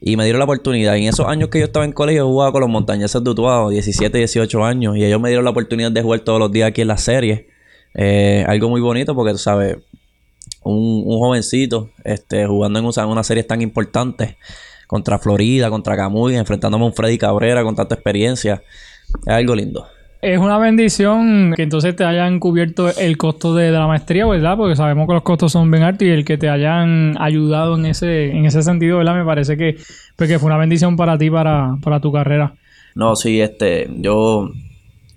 Y 0.00 0.16
me 0.16 0.24
dieron 0.24 0.38
la 0.38 0.44
oportunidad. 0.44 0.96
En 0.96 1.04
esos 1.04 1.26
años 1.26 1.50
que 1.50 1.58
yo 1.58 1.66
estaba 1.66 1.84
en 1.84 1.92
colegio, 1.92 2.26
jugaba 2.26 2.52
con 2.52 2.62
los 2.62 2.70
montañeses 2.70 3.22
de 3.22 3.30
Utuado, 3.30 3.68
17, 3.68 4.16
18 4.16 4.64
años. 4.64 4.96
Y 4.96 5.04
ellos 5.04 5.20
me 5.20 5.28
dieron 5.28 5.44
la 5.44 5.50
oportunidad 5.50 5.92
de 5.92 6.02
jugar 6.02 6.20
todos 6.20 6.38
los 6.38 6.50
días 6.50 6.68
aquí 6.68 6.80
en 6.80 6.88
la 6.88 6.96
serie. 6.96 7.48
Eh, 7.94 8.44
algo 8.48 8.70
muy 8.70 8.80
bonito 8.80 9.14
porque, 9.14 9.32
tú 9.32 9.38
sabes, 9.38 9.76
un, 10.62 11.04
jovencito 11.04 11.90
este, 12.04 12.46
jugando 12.46 12.78
en 12.78 12.86
una, 12.86 13.06
una 13.06 13.24
serie 13.24 13.44
tan 13.44 13.60
importante 13.60 14.38
contra 14.86 15.18
Florida, 15.18 15.70
contra 15.70 15.96
Camuy, 15.96 16.34
enfrentándome 16.34 16.84
a 16.84 16.88
un 16.88 16.94
Freddy 16.94 17.18
Cabrera 17.18 17.62
con 17.62 17.76
tanta 17.76 17.94
experiencia. 17.94 18.62
Es 19.26 19.32
algo 19.32 19.54
lindo. 19.54 19.86
Es 20.22 20.38
una 20.38 20.58
bendición 20.58 21.54
que 21.56 21.62
entonces 21.62 21.96
te 21.96 22.04
hayan 22.04 22.40
cubierto 22.40 22.90
el 22.94 23.16
costo 23.16 23.54
de, 23.54 23.70
la 23.70 23.86
maestría, 23.86 24.26
¿verdad? 24.26 24.54
Porque 24.56 24.76
sabemos 24.76 25.08
que 25.08 25.14
los 25.14 25.22
costos 25.22 25.52
son 25.52 25.70
bien 25.70 25.82
altos 25.82 26.06
y 26.06 26.10
el 26.10 26.26
que 26.26 26.36
te 26.36 26.50
hayan 26.50 27.16
ayudado 27.18 27.78
en 27.78 27.86
ese, 27.86 28.30
en 28.30 28.44
ese 28.44 28.62
sentido, 28.62 28.98
¿verdad? 28.98 29.14
Me 29.14 29.24
parece 29.24 29.56
que, 29.56 29.76
pues, 30.16 30.28
que 30.28 30.38
fue 30.38 30.48
una 30.48 30.58
bendición 30.58 30.94
para 30.96 31.16
ti, 31.16 31.30
para, 31.30 31.78
para 31.82 32.00
tu 32.00 32.12
carrera. 32.12 32.54
No, 32.94 33.16
sí, 33.16 33.40
este, 33.40 33.88
yo, 33.96 34.50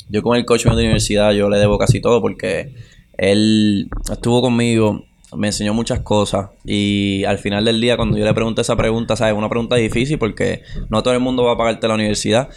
yo 0.07 0.21
con 0.21 0.37
el 0.37 0.45
coach 0.45 0.65
mío 0.65 0.75
de 0.75 0.83
universidad, 0.83 1.33
yo 1.33 1.49
le 1.49 1.57
debo 1.57 1.77
casi 1.77 1.99
todo 1.99 2.21
porque 2.21 2.73
él 3.17 3.89
estuvo 4.09 4.41
conmigo, 4.41 5.03
me 5.35 5.47
enseñó 5.47 5.73
muchas 5.73 5.99
cosas 5.99 6.51
y 6.63 7.25
al 7.25 7.39
final 7.39 7.65
del 7.65 7.81
día 7.81 7.97
cuando 7.97 8.17
yo 8.17 8.23
le 8.23 8.33
pregunté 8.33 8.61
esa 8.61 8.77
pregunta, 8.77 9.17
¿sabes? 9.17 9.35
Una 9.35 9.49
pregunta 9.49 9.75
difícil 9.75 10.17
porque 10.17 10.61
no 10.89 11.03
todo 11.03 11.13
el 11.13 11.19
mundo 11.19 11.43
va 11.43 11.53
a 11.53 11.57
pagarte 11.57 11.87
la 11.87 11.95
universidad, 11.95 12.49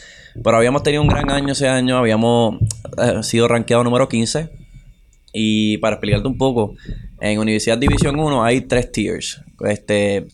pero 0.42 0.56
habíamos 0.56 0.82
tenido 0.82 1.02
un 1.02 1.08
gran 1.08 1.30
año 1.30 1.52
ese 1.52 1.68
año, 1.68 1.96
habíamos 1.98 2.56
eh, 2.98 3.22
sido 3.22 3.48
rankeado 3.48 3.84
número 3.84 4.08
15 4.08 4.50
y 5.32 5.78
para 5.78 5.96
explicarte 5.96 6.28
un 6.28 6.38
poco, 6.38 6.74
en 7.20 7.38
Universidad 7.38 7.78
División 7.78 8.18
1 8.18 8.44
hay 8.44 8.62
tres 8.62 8.90
tiers, 8.92 9.42
este, 9.66 10.26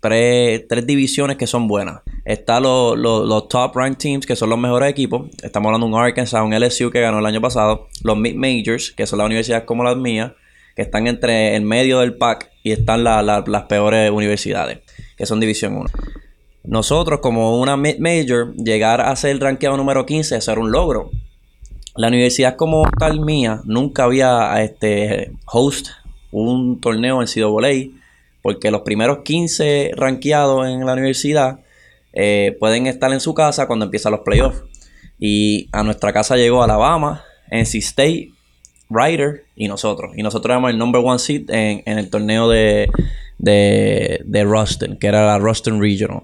tres, 0.00 0.66
tres 0.68 0.86
divisiones 0.86 1.36
que 1.36 1.46
son 1.46 1.66
buenas. 1.68 2.00
Está 2.24 2.60
lo- 2.60 2.94
lo- 2.96 3.24
los 3.24 3.48
top 3.48 3.74
ranked 3.76 3.98
teams, 3.98 4.26
que 4.26 4.36
son 4.36 4.50
los 4.50 4.58
mejores 4.58 4.90
equipos. 4.90 5.28
Estamos 5.42 5.68
hablando 5.68 5.86
de 5.86 5.92
un 5.94 5.98
Arkansas, 6.00 6.42
un 6.42 6.52
LSU 6.54 6.90
que 6.90 7.00
ganó 7.00 7.18
el 7.18 7.26
año 7.26 7.40
pasado. 7.40 7.88
Los 8.02 8.16
mid 8.18 8.34
majors, 8.34 8.92
que 8.92 9.06
son 9.06 9.18
las 9.18 9.26
universidades 9.26 9.64
como 9.64 9.82
las 9.84 9.96
mías, 9.96 10.32
que 10.76 10.82
están 10.82 11.06
entre 11.06 11.56
el 11.56 11.62
medio 11.62 12.00
del 12.00 12.14
pack 12.16 12.50
y 12.62 12.72
están 12.72 13.04
la- 13.04 13.22
la- 13.22 13.44
las 13.46 13.62
peores 13.64 14.10
universidades, 14.10 14.78
que 15.16 15.26
son 15.26 15.40
División 15.40 15.76
1. 15.76 15.86
Nosotros, 16.70 17.18
como 17.18 17.60
una 17.60 17.76
mid 17.76 17.98
major, 17.98 18.54
llegar 18.54 19.00
a 19.00 19.16
ser 19.16 19.40
rankeado 19.40 19.76
número 19.76 20.06
15, 20.06 20.36
eso 20.36 20.52
era 20.52 20.60
un 20.60 20.70
logro. 20.70 21.10
La 21.96 22.06
universidad 22.06 22.54
como 22.54 22.88
tal 22.96 23.18
mía 23.18 23.60
nunca 23.64 24.04
había 24.04 24.62
este, 24.62 25.32
host 25.46 25.88
un 26.30 26.80
torneo 26.80 27.20
en 27.20 27.50
Voley, 27.50 27.96
porque 28.40 28.70
los 28.70 28.82
primeros 28.82 29.18
15 29.24 29.90
rankeados 29.96 30.68
en 30.68 30.86
la 30.86 30.92
universidad 30.92 31.58
eh, 32.12 32.56
pueden 32.60 32.86
estar 32.86 33.12
en 33.12 33.18
su 33.18 33.34
casa 33.34 33.66
cuando 33.66 33.86
empiezan 33.86 34.12
los 34.12 34.20
playoffs. 34.20 34.62
Y 35.18 35.68
a 35.72 35.82
nuestra 35.82 36.12
casa 36.12 36.36
llegó 36.36 36.62
Alabama, 36.62 37.24
NC 37.50 37.74
State, 37.78 38.30
Ryder 38.88 39.44
y 39.56 39.66
nosotros. 39.66 40.12
Y 40.16 40.22
nosotros 40.22 40.52
éramos 40.52 40.70
el 40.70 40.78
number 40.78 41.02
one 41.04 41.18
seed 41.18 41.50
en, 41.50 41.82
en 41.84 41.98
el 41.98 42.10
torneo 42.10 42.48
de, 42.48 42.88
de, 43.40 44.20
de 44.24 44.96
que 44.98 45.06
era 45.06 45.26
la 45.26 45.38
Ruston 45.38 45.80
Regional. 45.80 46.22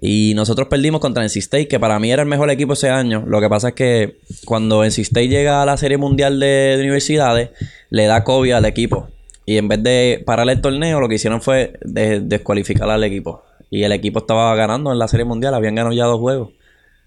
Y 0.00 0.32
nosotros 0.34 0.68
perdimos 0.68 1.00
contra 1.00 1.24
NC 1.24 1.36
State, 1.38 1.68
que 1.68 1.80
para 1.80 1.98
mí 1.98 2.12
era 2.12 2.22
el 2.22 2.28
mejor 2.28 2.50
equipo 2.50 2.74
ese 2.74 2.88
año. 2.88 3.24
Lo 3.26 3.40
que 3.40 3.48
pasa 3.48 3.68
es 3.68 3.74
que 3.74 4.18
cuando 4.44 4.84
NC 4.84 4.98
State 5.00 5.28
llega 5.28 5.60
a 5.62 5.66
la 5.66 5.76
Serie 5.76 5.96
Mundial 5.98 6.38
de, 6.38 6.46
de 6.76 6.80
Universidades, 6.80 7.50
le 7.90 8.06
da 8.06 8.22
COVID 8.22 8.52
al 8.52 8.64
equipo. 8.64 9.08
Y 9.44 9.56
en 9.56 9.66
vez 9.66 9.82
de 9.82 10.22
parar 10.24 10.48
el 10.48 10.60
torneo, 10.60 11.00
lo 11.00 11.08
que 11.08 11.16
hicieron 11.16 11.42
fue 11.42 11.72
de- 11.82 12.20
descualificar 12.20 12.88
al 12.88 13.02
equipo. 13.02 13.42
Y 13.70 13.82
el 13.82 13.92
equipo 13.92 14.20
estaba 14.20 14.54
ganando 14.54 14.92
en 14.92 14.98
la 14.98 15.08
Serie 15.08 15.24
Mundial, 15.24 15.54
habían 15.54 15.74
ganado 15.74 15.94
ya 15.94 16.04
dos 16.04 16.20
juegos. 16.20 16.50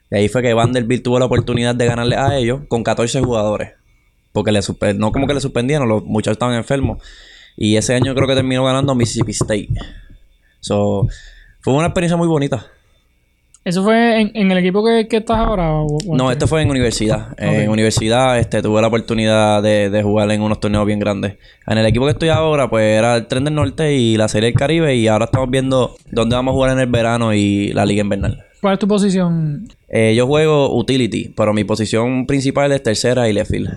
Y 0.10 0.16
ahí 0.16 0.28
fue 0.28 0.42
que 0.42 0.54
Vanderbilt 0.54 1.04
tuvo 1.04 1.18
la 1.20 1.26
oportunidad 1.26 1.74
de 1.76 1.86
ganarle 1.86 2.18
a 2.18 2.38
ellos 2.38 2.62
con 2.68 2.84
14 2.84 3.22
jugadores. 3.22 3.72
Porque 4.34 4.52
le 4.52 4.60
no 4.96 5.12
como 5.12 5.28
que 5.28 5.34
le 5.34 5.40
suspendieron, 5.40 5.88
los 5.88 6.04
muchachos 6.04 6.36
estaban 6.36 6.56
enfermos. 6.56 7.02
Y 7.58 7.76
ese 7.76 7.94
año 7.96 8.14
creo 8.16 8.28
que 8.28 8.36
terminó 8.36 8.64
ganando 8.64 8.96
Mississippi 8.96 9.32
State. 9.32 9.70
So, 10.60 11.08
fue 11.62 11.74
una 11.74 11.88
experiencia 11.88 12.18
muy 12.18 12.28
bonita. 12.28 12.66
¿Eso 13.64 13.84
fue 13.84 14.20
en, 14.20 14.32
en 14.34 14.50
el 14.52 14.58
equipo 14.58 14.84
que, 14.84 15.08
que 15.08 15.18
estás 15.18 15.38
ahora? 15.38 15.72
o- 15.74 15.86
o 16.08 16.16
No, 16.18 16.32
esto 16.32 16.48
fue 16.48 16.64
en 16.64 16.70
universidad. 16.72 17.36
En 17.38 17.70
universidad 17.70 18.40
este, 18.40 18.64
tuve 18.64 18.82
la 18.82 18.88
oportunidad 18.88 19.62
de, 19.62 19.92
de 19.92 20.02
jugar 20.02 20.32
en 20.32 20.42
unos 20.42 20.60
torneos 20.60 20.84
bien 20.88 20.98
grandes. 21.00 21.36
En 21.68 21.78
el 21.78 21.86
equipo 21.86 22.06
que 22.06 22.12
estoy 22.14 22.30
ahora, 22.30 22.70
pues 22.72 22.98
era 22.98 23.16
el 23.18 23.28
Tren 23.28 23.44
del 23.44 23.54
Norte 23.54 23.94
y 23.96 24.18
la 24.18 24.28
Serie 24.30 24.50
del 24.50 24.58
Caribe. 24.58 24.96
Y 24.96 25.08
ahora 25.08 25.26
estamos 25.26 25.48
viendo 25.52 25.96
dónde 26.12 26.36
vamos 26.36 26.54
a 26.54 26.56
jugar 26.56 26.72
en 26.72 26.80
el 26.80 26.88
verano 26.88 27.36
y 27.36 27.72
la 27.74 27.86
Liga 27.86 28.02
Invernal. 28.02 28.44
¿Cuál 28.62 28.74
es 28.74 28.80
tu 28.80 28.88
posición? 28.88 29.68
Eh, 29.90 30.16
yo 30.16 30.26
juego 30.26 30.76
utility, 30.76 31.32
pero 31.38 31.54
mi 31.54 31.64
posición 31.64 32.26
principal 32.26 32.72
es 32.72 32.82
tercera 32.82 33.30
y 33.30 33.34
left 33.34 33.52
field. 33.52 33.70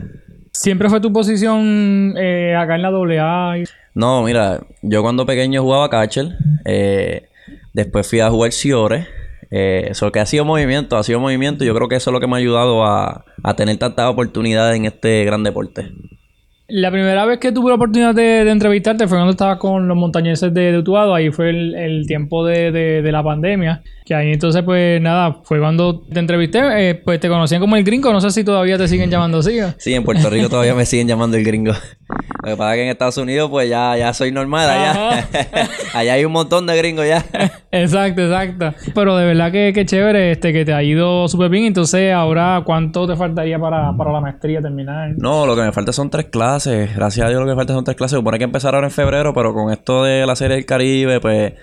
¿Siempre 0.55 0.89
fue 0.89 1.01
tu 1.01 1.13
posición 1.13 2.15
eh, 2.17 2.55
acá 2.57 2.77
en 2.77 2.83
la 2.83 2.89
AA? 2.89 3.65
No, 3.95 4.23
mira, 4.23 4.61
yo 4.83 5.03
cuando 5.03 5.27
pequeño 5.27 5.63
jugaba 5.63 5.91
catcher. 5.91 6.29
eh, 6.65 7.29
después 7.73 8.09
fui 8.09 8.21
a 8.21 8.31
jugar 8.31 8.53
Ciore. 8.53 9.07
Eh, 9.51 9.89
eso 9.91 10.11
que 10.13 10.21
ha 10.21 10.27
sido 10.27 10.45
movimiento, 10.45 10.97
ha 10.97 11.03
sido 11.03 11.19
movimiento. 11.19 11.65
Yo 11.65 11.75
creo 11.75 11.89
que 11.89 11.97
eso 11.97 12.11
es 12.11 12.13
lo 12.13 12.21
que 12.21 12.29
me 12.29 12.35
ha 12.35 12.39
ayudado 12.39 12.85
a, 12.85 13.25
a 13.43 13.57
tener 13.57 13.77
tantas 13.79 14.07
oportunidades 14.09 14.77
en 14.77 14.85
este 14.85 15.25
gran 15.25 15.43
deporte. 15.43 15.91
La 16.67 16.91
primera 16.91 17.27
vez 17.27 17.39
que 17.41 17.53
tuve 17.53 17.69
la 17.69 17.75
oportunidad 17.75 18.15
de, 18.15 18.43
de 18.45 18.51
entrevistarte 18.51 19.07
fue 19.07 19.19
cuando 19.19 19.33
estaba 19.33 19.59
con 19.59 19.87
los 19.87 19.97
montañeses 19.99 20.53
de, 20.55 20.73
de 20.73 20.79
Utuado. 20.79 21.15
Ahí 21.15 21.31
fue 21.31 21.51
el, 21.51 21.75
el 21.75 22.07
tiempo 22.07 22.45
de, 22.47 22.73
de- 22.73 23.03
de 23.03 23.13
la 23.13 23.23
pandemia. 23.23 23.83
Que 24.07 24.15
ahí 24.15 24.33
entonces, 24.33 24.63
pues 24.63 24.99
nada, 25.01 25.41
fue 25.45 25.59
cuando 25.61 26.01
te 26.01 26.19
entrevisté. 26.21 26.61
eh, 26.91 26.95
pues 26.95 27.21
te 27.21 27.29
conocían 27.29 27.61
como 27.61 27.77
el 27.77 27.85
gringo. 27.85 28.11
No 28.13 28.21
sé 28.23 28.31
si 28.31 28.45
todavía 28.45 28.79
te 28.79 28.89
siguen 28.89 29.11
llamando 29.11 29.39
así. 29.41 29.59
¿eh? 29.59 29.75
Sí, 29.77 29.93
en 29.93 30.05
Puerto 30.05 30.31
Rico 30.31 30.49
todavía 30.51 30.75
me 30.75 30.87
siguen 30.87 31.07
llamando 31.07 31.37
el 31.37 31.45
gringo. 31.45 31.73
Lo 32.43 32.51
que 32.51 32.57
pasa 32.57 32.73
es 32.75 32.79
que 32.79 32.83
en 32.85 32.89
Estados 32.89 33.17
Unidos, 33.19 33.51
pues 33.51 33.69
ya, 33.69 33.97
ya 33.99 34.15
soy 34.15 34.33
normal. 34.33 34.69
Allá, 34.71 35.29
allá 35.95 36.13
hay 36.15 36.25
un 36.25 36.33
montón 36.33 36.67
de 36.67 36.77
gringos 36.79 37.07
ya. 37.07 37.25
Exacto, 37.83 38.23
exacto. 38.23 38.73
Pero 38.95 39.17
de 39.17 39.27
verdad 39.27 39.51
que, 39.51 39.73
que 39.75 39.85
chévere 39.85 40.31
este, 40.33 40.53
que 40.53 40.65
te 40.65 40.73
ha 40.73 40.83
ido 40.83 41.27
súper 41.29 41.51
bien. 41.51 41.65
Entonces, 41.65 42.13
ahora, 42.13 42.63
¿cuánto 42.65 43.07
te 43.07 43.17
faltaría 43.17 43.59
para, 43.59 43.93
para 43.97 44.13
la 44.13 44.21
maestría 44.21 44.61
terminar? 44.63 45.13
No, 45.17 45.45
lo 45.47 45.57
que 45.57 45.63
me 45.63 45.73
falta 45.73 45.93
son 45.93 46.09
tres 46.11 46.27
clases. 46.27 46.95
Gracias 46.95 47.27
a 47.27 47.29
Dios 47.29 47.41
lo 47.41 47.47
que 47.47 47.53
me 47.53 47.57
falta 47.57 47.73
son 47.75 47.85
tres 47.85 47.97
clases. 47.97 48.17
Supone 48.19 48.39
que 48.39 48.45
empezar 48.45 48.75
ahora 48.75 48.87
en 48.87 48.93
febrero, 48.93 49.35
pero 49.35 49.53
con 49.53 49.73
esto 49.73 50.05
de 50.05 50.25
la 50.27 50.37
serie 50.37 50.57
del 50.57 50.67
Caribe, 50.67 51.21
pues 51.21 51.55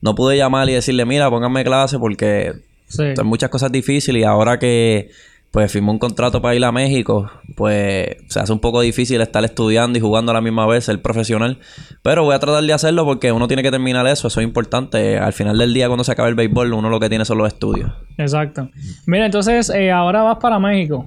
no 0.00 0.14
pude 0.14 0.36
llamar 0.36 0.68
y 0.68 0.72
decirle, 0.74 1.04
mira, 1.04 1.28
pónganme 1.28 1.64
clase 1.64 1.98
porque 1.98 2.52
Sí. 2.86 3.02
hay 3.02 3.24
muchas 3.24 3.50
cosas 3.50 3.70
difíciles 3.70 4.22
y 4.22 4.24
ahora 4.24 4.58
que 4.58 5.10
pues 5.50 5.72
firmó 5.72 5.92
un 5.92 5.98
contrato 5.98 6.42
para 6.42 6.54
ir 6.54 6.64
a 6.64 6.72
México, 6.72 7.30
pues 7.56 8.16
se 8.28 8.40
hace 8.40 8.52
un 8.52 8.60
poco 8.60 8.80
difícil 8.80 9.20
estar 9.20 9.44
estudiando 9.44 9.98
y 9.98 10.00
jugando 10.00 10.32
a 10.32 10.34
la 10.34 10.40
misma 10.40 10.66
vez, 10.66 10.84
ser 10.84 11.00
profesional. 11.00 11.58
Pero 12.02 12.24
voy 12.24 12.34
a 12.34 12.38
tratar 12.38 12.62
de 12.62 12.72
hacerlo 12.72 13.04
porque 13.04 13.32
uno 13.32 13.48
tiene 13.48 13.62
que 13.62 13.70
terminar 13.70 14.06
eso, 14.06 14.28
eso 14.28 14.40
es 14.40 14.46
importante. 14.46 15.18
Al 15.18 15.32
final 15.32 15.56
del 15.56 15.72
día, 15.72 15.86
cuando 15.86 16.04
se 16.04 16.12
acabe 16.12 16.28
el 16.28 16.34
béisbol, 16.34 16.74
uno 16.74 16.90
lo 16.90 17.00
que 17.00 17.08
tiene 17.08 17.24
son 17.24 17.38
los 17.38 17.48
estudios. 17.48 17.90
Exacto. 18.18 18.68
Mira, 19.06 19.26
entonces, 19.26 19.70
eh, 19.70 19.90
ahora 19.90 20.22
vas 20.22 20.38
para 20.38 20.58
México. 20.58 21.06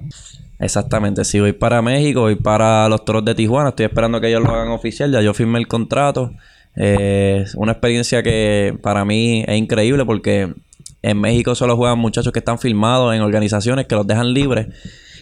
Exactamente, 0.58 1.24
si 1.24 1.40
voy 1.40 1.52
para 1.52 1.82
México, 1.82 2.20
voy 2.20 2.36
para 2.36 2.88
los 2.88 3.04
Toros 3.04 3.24
de 3.24 3.34
Tijuana, 3.34 3.70
estoy 3.70 3.86
esperando 3.86 4.20
que 4.20 4.28
ellos 4.28 4.42
lo 4.42 4.50
hagan 4.50 4.68
oficial, 4.68 5.10
ya 5.10 5.20
yo 5.20 5.34
firmé 5.34 5.58
el 5.58 5.66
contrato. 5.66 6.32
Eh, 6.76 7.40
es 7.44 7.54
una 7.56 7.72
experiencia 7.72 8.22
que 8.22 8.78
para 8.80 9.04
mí 9.04 9.44
es 9.46 9.58
increíble 9.58 10.04
porque 10.04 10.54
en 11.02 11.20
México 11.20 11.54
solo 11.54 11.76
juegan 11.76 11.98
muchachos 11.98 12.32
que 12.32 12.38
están 12.38 12.58
firmados 12.58 13.14
en 13.14 13.20
organizaciones 13.22 13.86
que 13.86 13.94
los 13.94 14.06
dejan 14.06 14.32
libres. 14.32 14.68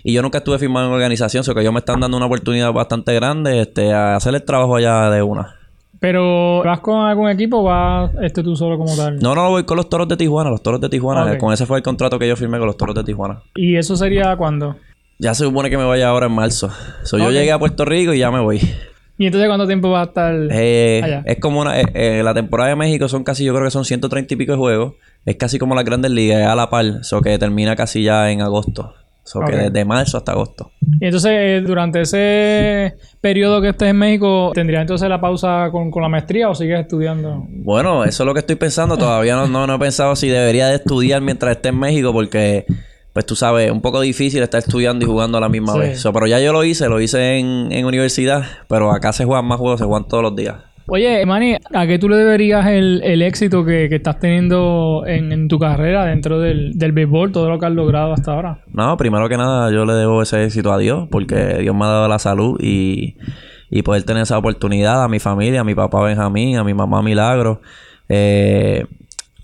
Y 0.03 0.13
yo 0.15 0.23
nunca 0.23 0.39
estuve 0.39 0.59
firmado 0.59 0.87
en 0.89 0.93
organización, 0.95 1.45
sino 1.45 1.55
que 1.55 1.61
ellos 1.61 1.73
me 1.73 1.81
están 1.81 2.01
dando 2.01 2.17
una 2.17 2.27
oportunidad 2.27 2.73
bastante 2.73 3.15
grande 3.15 3.61
este, 3.61 3.93
a 3.93 4.17
hacer 4.17 4.35
el 4.35 4.43
trabajo 4.45 4.77
allá 4.77 5.11
de 5.11 5.23
una. 5.23 5.57
Pero, 5.99 6.63
¿vas 6.65 6.81
con 6.81 7.05
algún 7.05 7.29
equipo 7.29 7.59
o 7.59 7.63
vas 7.65 8.11
este, 8.23 8.43
tú 8.43 8.57
solo 8.57 8.79
como 8.79 8.97
tal? 8.97 9.19
No, 9.19 9.35
no, 9.35 9.51
voy 9.51 9.65
con 9.65 9.77
los 9.77 9.91
Toros 9.91 10.09
de 10.09 10.17
Tijuana, 10.17 10.49
los 10.49 10.63
Toros 10.63 10.81
de 10.81 10.89
Tijuana. 10.89 11.31
Ok. 11.33 11.39
Con 11.39 11.53
ese 11.53 11.67
fue 11.67 11.77
el 11.77 11.83
contrato 11.83 12.19
que 12.19 12.27
yo 12.27 12.37
firmé 12.37 12.57
con 12.59 12.67
los 12.67 12.79
Toros 12.79 12.95
de 12.95 13.05
Tijuana. 13.05 13.43
¿Y 13.55 13.77
eso 13.77 13.95
sería 13.97 14.35
cuándo? 14.37 14.77
Ya 15.19 15.35
se 15.35 15.45
supone 15.45 15.69
que 15.69 15.77
me 15.77 15.85
vaya 15.85 16.09
ahora 16.09 16.27
en 16.27 16.33
marzo. 16.33 16.71
So, 17.03 17.19
Yo 17.19 17.31
llegué 17.31 17.53
a 17.53 17.59
Puerto 17.59 17.85
Rico 17.85 18.15
y 18.15 18.19
ya 18.21 18.31
me 18.31 18.41
voy. 18.41 18.61
¿Y 19.19 19.27
entonces 19.27 19.47
cuánto 19.51 19.67
tiempo 19.67 19.91
vas 19.91 20.07
a 20.07 20.09
estar 20.09 20.35
Eh, 20.51 21.03
allá? 21.05 21.23
es 21.27 21.39
como 21.39 21.61
una. 21.61 21.79
eh, 21.79 21.85
eh, 21.93 22.23
la 22.25 22.33
temporada 22.33 22.71
de 22.71 22.77
México 22.77 23.07
son 23.07 23.23
casi, 23.23 23.45
yo 23.45 23.53
creo 23.53 23.67
que 23.67 23.71
son 23.71 23.85
130 23.85 24.33
y 24.33 24.37
pico 24.39 24.53
de 24.53 24.59
juegos. 24.59 24.95
Es 25.27 25.37
casi 25.37 25.59
como 25.59 25.75
las 25.75 25.85
grandes 25.85 26.11
ligas, 26.11 26.41
es 26.41 26.47
a 26.47 26.55
la 26.55 26.71
par. 26.71 26.85
Eso 27.03 27.21
que 27.21 27.39
termina 27.39 27.77
casi 27.77 28.03
ya 28.03 28.31
en 28.31 28.41
agosto. 28.43 28.95
So 29.23 29.41
que 29.41 29.53
Ok. 29.55 29.61
desde 29.61 29.85
marzo 29.85 30.17
hasta 30.17 30.33
agosto. 30.33 30.73
Y 31.01 31.05
entonces, 31.05 31.31
eh, 31.35 31.63
durante 31.65 32.01
ese 32.01 32.97
periodo 33.21 33.61
que 33.61 33.69
estés 33.69 33.91
en 33.91 33.97
México, 33.99 34.51
¿tendrías 34.55 34.81
entonces 34.81 35.09
la 35.09 35.21
pausa 35.21 35.69
con, 35.71 35.91
con 35.91 36.03
la 36.03 36.09
maestría 36.09 36.49
o 36.49 36.55
sigues 36.55 36.81
estudiando? 36.81 37.45
Bueno, 37.49 38.05
eso 38.05 38.23
es 38.23 38.27
lo 38.27 38.33
que 38.35 38.41
estoy 38.41 38.57
pensando. 38.57 38.97
Todavía 38.97 39.37
no, 39.37 39.47
no, 39.47 39.67
no 39.67 39.75
he 39.75 39.79
pensado 39.79 40.17
si 40.17 40.29
debería 40.29 40.67
de 40.69 40.77
estudiar 40.77 41.21
mientras 41.21 41.55
esté 41.57 41.69
en 41.69 41.79
México 41.79 42.13
porque, 42.13 42.65
pues 43.13 43.25
tú 43.27 43.37
sabes, 43.37 43.67
es 43.67 43.73
un 43.73 43.83
poco 43.83 44.01
difícil 44.01 44.43
estar 44.43 44.59
estudiando 44.61 45.05
y 45.05 45.07
jugando 45.09 45.39
a 45.39 45.43
la 45.43 45.49
misma 45.51 45.75
Sí. 45.75 45.79
vez. 45.81 46.01
So, 46.01 46.13
pero 46.13 46.27
ya 46.27 46.41
yo 46.41 46.53
lo 46.53 46.65
hice, 46.65 46.89
lo 46.89 47.01
hice 47.01 47.39
en, 47.39 47.71
en 47.71 47.85
universidad, 47.85 48.43
pero 48.69 48.91
acá 48.91 49.13
se 49.13 49.27
juegan 49.27 49.45
más 49.45 49.59
juegos, 49.61 49.79
se 49.81 49.87
juegan 49.87 50.09
todos 50.09 50.23
los 50.25 50.35
días. 50.35 50.57
Oye, 50.93 51.25
Manny, 51.25 51.57
¿a 51.73 51.87
qué 51.87 52.01
tú 52.01 52.09
le 52.09 52.17
deberías 52.17 52.67
el, 52.67 53.01
el 53.05 53.23
éxito 53.23 53.65
que, 53.65 53.89
que 53.89 53.95
estás 53.95 54.19
teniendo 54.19 55.05
en, 55.07 55.31
en 55.31 55.47
tu 55.47 55.57
carrera 55.57 56.05
dentro 56.05 56.41
del, 56.41 56.77
del 56.77 56.91
béisbol, 56.91 57.31
todo 57.31 57.49
lo 57.49 57.61
que 57.61 57.67
has 57.67 57.73
logrado 57.73 58.13
hasta 58.13 58.33
ahora? 58.33 58.65
No, 58.73 58.97
primero 58.97 59.29
que 59.29 59.37
nada 59.37 59.71
yo 59.71 59.85
le 59.85 59.93
debo 59.93 60.21
ese 60.21 60.45
éxito 60.45 60.73
a 60.73 60.79
Dios 60.79 61.07
porque 61.09 61.59
Dios 61.61 61.77
me 61.77 61.85
ha 61.85 61.89
dado 61.89 62.09
la 62.09 62.19
salud 62.19 62.59
y, 62.61 63.17
y 63.71 63.83
poder 63.83 64.03
tener 64.03 64.25
esa 64.25 64.37
oportunidad 64.37 65.05
a 65.05 65.07
mi 65.07 65.21
familia, 65.21 65.61
a 65.61 65.65
mi 65.65 65.77
papá 65.77 66.03
Benjamín, 66.03 66.57
a 66.57 66.65
mi 66.65 66.75
mamá 66.75 67.03
Milagro, 67.03 67.61
eh, 68.09 68.85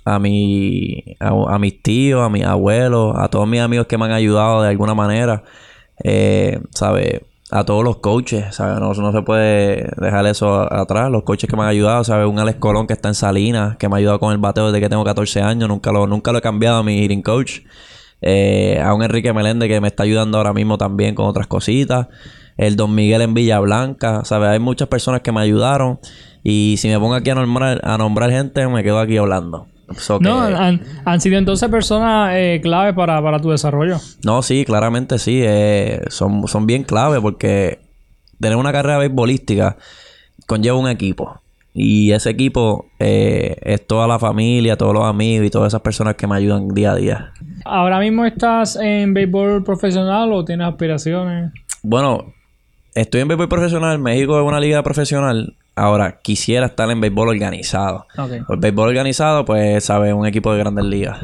a, 0.05 0.19
mi, 0.19 1.05
a, 1.21 1.29
a 1.29 1.59
mis 1.61 1.81
tíos, 1.81 2.27
a 2.27 2.29
mis 2.29 2.45
abuelos, 2.45 3.15
a 3.17 3.29
todos 3.29 3.47
mis 3.47 3.61
amigos 3.61 3.87
que 3.87 3.97
me 3.97 4.07
han 4.07 4.13
ayudado 4.13 4.63
de 4.63 4.71
alguna 4.71 4.95
manera, 4.95 5.45
eh, 6.03 6.59
¿sabes? 6.71 7.21
A 7.51 7.65
todos 7.65 7.85
los 7.85 7.99
coaches, 7.99 8.57
¿sabes? 8.57 8.81
No, 8.81 8.93
no 8.93 9.13
se 9.13 9.23
puede 9.23 9.89
dejar 9.99 10.27
eso 10.27 10.73
atrás. 10.73 11.11
Los 11.11 11.23
coaches 11.23 11.49
que 11.49 11.57
me 11.57 11.63
han 11.63 11.69
ayudado, 11.69 12.03
¿sabes? 12.03 12.27
Un 12.27 12.41
Alex 12.41 12.59
Colón 12.59 12.89
que 12.89 12.93
está 12.93 13.09
en 13.09 13.15
Salinas, 13.15 13.77
que 13.77 13.89
me 13.89 13.95
ha 13.95 13.99
ayudado 13.99 14.19
con 14.19 14.33
el 14.33 14.39
bateo 14.39 14.67
desde 14.67 14.81
que 14.81 14.89
tengo 14.89 15.05
14 15.05 15.43
años. 15.43 15.69
Nunca 15.69 15.93
lo, 15.93 16.09
nunca 16.09 16.33
lo 16.33 16.39
he 16.39 16.43
cambiado 16.43 16.79
a 16.79 16.83
mi 16.83 16.99
hitting 16.99 17.23
coach. 17.23 17.61
Eh, 18.21 18.81
a 18.83 18.95
un 18.95 19.03
Enrique 19.05 19.33
Meléndez 19.33 19.69
que 19.69 19.81
me 19.81 19.87
está 19.87 20.03
ayudando 20.03 20.39
ahora 20.39 20.53
mismo 20.53 20.77
también 20.77 21.15
con 21.15 21.27
otras 21.27 21.47
cositas. 21.47 22.09
El 22.57 22.75
Don 22.75 22.93
Miguel 22.93 23.23
en 23.23 23.35
Villa 23.35 23.61
Blanca, 23.61 24.25
¿sabes? 24.25 24.49
Hay 24.49 24.59
muchas 24.59 24.89
personas 24.89 25.21
que 25.21 25.31
me 25.31 25.41
ayudaron. 25.41 26.01
Y 26.43 26.77
si 26.79 26.89
me 26.89 26.99
pongo 26.99 27.15
aquí 27.15 27.31
a 27.31 27.37
nombrar, 27.37 27.81
a 27.85 27.97
nombrar 27.97 28.31
gente, 28.31 28.67
me 28.67 28.83
quedo 28.83 28.99
aquí 28.99 29.19
hablando. 29.19 29.69
So 29.97 30.19
que- 30.19 30.25
No, 30.25 30.41
han, 30.43 30.81
han 31.05 31.21
sido 31.21 31.39
entonces 31.39 31.69
personas 31.69 32.33
eh, 32.35 32.61
clave 32.63 32.93
para, 32.95 33.23
para 33.23 33.39
tu 33.41 33.51
desarrollo. 33.51 33.99
no, 34.25 34.43
sí, 34.43 34.65
claramente 34.65 35.19
sí. 35.19 35.41
eh, 35.45 36.01
son, 36.09 36.47
son 36.49 36.67
bien 36.67 36.83
clave 36.85 37.21
porque 37.21 37.79
tener 38.41 38.57
una 38.57 38.73
carrera 38.73 38.99
beisbolística 38.99 39.77
conlleva 40.47 40.77
un 40.77 40.89
equipo. 40.89 41.41
Y 41.79 42.13
ese 42.13 42.31
equipo 42.31 42.87
eh, 42.99 43.57
es 43.63 43.87
toda 43.87 44.07
la 44.07 44.19
familia, 44.19 44.77
todos 44.79 44.95
los 44.95 45.05
amigos 45.05 45.47
y 45.47 45.51
todas 45.51 45.69
esas 45.69 45.83
personas 45.83 46.15
que 46.15 46.27
me 46.27 46.35
ayudan 46.37 46.69
día 46.69 46.93
a 46.93 46.95
día. 46.97 47.33
¿Ahora 47.67 47.99
mismo 48.01 48.25
estás 48.25 48.77
en 48.77 49.13
béisbol 49.13 49.63
profesional 49.63 50.33
o 50.33 50.43
tienes 50.45 50.67
aspiraciones? 50.69 51.53
Bueno, 51.83 52.33
estoy 52.95 53.21
en 53.21 53.29
béisbol 53.29 53.49
profesional. 53.51 53.99
México 53.99 54.39
es 54.41 54.47
una 54.47 54.59
liga 54.59 54.83
profesional. 54.83 55.55
Ahora, 55.77 56.19
quisiera 56.23 56.67
estar 56.67 56.91
en 56.91 57.01
béisbol 57.01 57.29
organizado. 57.29 58.07
Ok. 58.17 58.33
El 58.49 58.57
béisbol 58.59 58.89
organizado, 58.89 59.45
pues, 59.45 59.85
sabe, 59.85 60.13
un 60.15 60.27
equipo 60.27 60.53
de 60.53 60.59
grandes 60.59 60.87
ligas. 60.87 61.19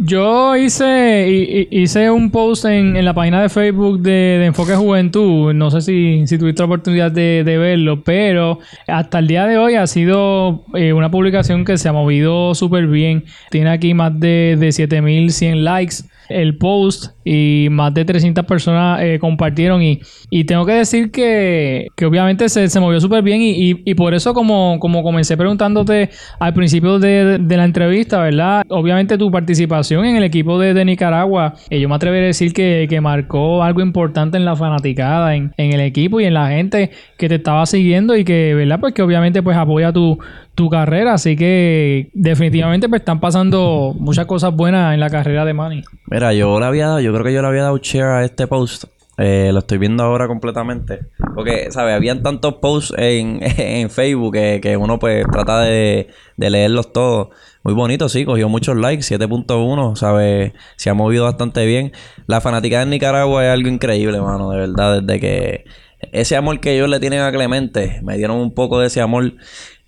Yo 0.00 0.54
hice, 0.56 1.26
hi- 1.28 1.66
hi- 1.72 1.82
hice 1.82 2.08
un 2.08 2.30
post 2.30 2.66
en, 2.66 2.96
en 2.96 3.04
la 3.04 3.14
página 3.14 3.42
de 3.42 3.48
Facebook 3.48 4.00
de, 4.00 4.10
de 4.38 4.44
Enfoque 4.46 4.76
Juventud. 4.76 5.52
No 5.54 5.72
sé 5.72 5.80
si, 5.80 6.24
si 6.28 6.38
tuviste 6.38 6.62
la 6.62 6.66
oportunidad 6.66 7.10
de, 7.10 7.42
de 7.42 7.58
verlo, 7.58 8.04
pero 8.04 8.60
hasta 8.86 9.18
el 9.18 9.26
día 9.26 9.44
de 9.46 9.58
hoy 9.58 9.74
ha 9.74 9.88
sido 9.88 10.64
eh, 10.74 10.92
una 10.92 11.10
publicación 11.10 11.64
que 11.64 11.78
se 11.78 11.88
ha 11.88 11.92
movido 11.92 12.54
súper 12.54 12.86
bien. 12.86 13.24
Tiene 13.50 13.70
aquí 13.70 13.92
más 13.92 14.18
de, 14.20 14.56
de 14.56 14.70
7100 14.70 15.64
likes 15.64 15.96
el 16.28 16.56
post 16.58 17.12
y 17.24 17.68
más 17.70 17.92
de 17.94 18.04
300 18.04 18.44
personas 18.44 19.00
eh, 19.02 19.18
compartieron. 19.20 19.82
Y, 19.82 20.00
y 20.30 20.44
tengo 20.44 20.64
que 20.66 20.72
decir 20.72 21.10
que, 21.10 21.88
que 21.96 22.06
obviamente 22.06 22.48
se, 22.48 22.68
se 22.68 22.80
movió 22.80 23.00
súper 23.00 23.22
bien. 23.22 23.40
Y, 23.42 23.70
y- 23.70 23.82
y 23.84 23.94
por 23.94 24.14
eso, 24.14 24.34
como, 24.34 24.78
como 24.80 25.02
comencé 25.02 25.36
preguntándote 25.36 26.10
al 26.40 26.54
principio 26.54 26.98
de, 26.98 27.38
de 27.38 27.56
la 27.56 27.64
entrevista, 27.64 28.20
¿verdad? 28.20 28.64
Obviamente 28.68 29.18
tu 29.18 29.30
participación 29.30 30.04
en 30.04 30.16
el 30.16 30.24
equipo 30.24 30.58
de, 30.58 30.74
de 30.74 30.84
Nicaragua, 30.84 31.54
eh, 31.70 31.80
yo 31.80 31.88
me 31.88 31.94
atrevería 31.94 32.24
a 32.24 32.26
decir 32.28 32.52
que, 32.52 32.86
que 32.88 33.00
marcó 33.00 33.62
algo 33.62 33.80
importante 33.80 34.36
en 34.36 34.44
la 34.44 34.56
fanaticada, 34.56 35.34
en, 35.34 35.52
en 35.56 35.72
el 35.72 35.80
equipo 35.80 36.20
y 36.20 36.24
en 36.24 36.34
la 36.34 36.48
gente 36.48 36.90
que 37.16 37.28
te 37.28 37.36
estaba 37.36 37.66
siguiendo 37.66 38.16
y 38.16 38.24
que, 38.24 38.54
¿verdad? 38.54 38.80
Pues 38.80 38.94
que 38.94 39.02
obviamente 39.02 39.42
pues 39.42 39.56
apoya 39.56 39.92
tu, 39.92 40.18
tu 40.58 40.68
carrera. 40.68 41.14
Así 41.14 41.36
que 41.36 42.10
definitivamente 42.14 42.88
pues 42.88 43.02
están 43.02 43.20
pasando 43.20 43.94
muchas 43.96 44.26
cosas 44.26 44.52
buenas 44.52 44.92
en 44.92 44.98
la 44.98 45.08
carrera 45.08 45.44
de 45.44 45.54
Manny. 45.54 45.84
Mira, 46.10 46.34
yo 46.34 46.58
le 46.58 46.66
había 46.66 46.88
dado, 46.88 47.00
yo 47.00 47.12
creo 47.12 47.24
que 47.24 47.32
yo 47.32 47.40
le 47.40 47.48
había 47.48 47.62
dado 47.62 47.78
share 47.78 48.06
a 48.06 48.24
este 48.24 48.48
post. 48.48 48.84
Eh, 49.18 49.50
lo 49.52 49.60
estoy 49.60 49.78
viendo 49.78 50.02
ahora 50.02 50.26
completamente. 50.26 51.06
Porque, 51.36 51.70
¿sabes? 51.70 51.94
Habían 51.94 52.24
tantos 52.24 52.54
posts 52.54 52.92
en, 52.98 53.38
en 53.56 53.88
Facebook 53.88 54.34
que, 54.34 54.58
que 54.60 54.76
uno 54.76 54.98
pues 54.98 55.24
trata 55.30 55.60
de, 55.60 56.08
de 56.36 56.50
leerlos 56.50 56.92
todos. 56.92 57.28
Muy 57.62 57.74
bonito, 57.74 58.08
sí, 58.08 58.24
cogió 58.24 58.48
muchos 58.48 58.76
likes, 58.76 59.02
7.1, 59.02 59.94
¿sabes? 59.94 60.52
Se 60.74 60.90
ha 60.90 60.94
movido 60.94 61.24
bastante 61.24 61.66
bien. 61.66 61.92
La 62.26 62.40
fanática 62.40 62.80
de 62.80 62.86
Nicaragua 62.86 63.44
es 63.44 63.52
algo 63.52 63.68
increíble, 63.68 64.20
mano, 64.20 64.50
de 64.50 64.58
verdad. 64.58 65.02
Desde 65.02 65.20
que 65.20 65.64
ese 66.12 66.36
amor 66.36 66.60
que 66.60 66.74
ellos 66.74 66.88
le 66.88 67.00
tienen 67.00 67.20
a 67.20 67.32
Clemente, 67.32 68.00
me 68.02 68.16
dieron 68.16 68.38
un 68.38 68.54
poco 68.54 68.80
de 68.80 68.88
ese 68.88 69.00
amor. 69.00 69.34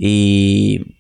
Y 0.02 0.96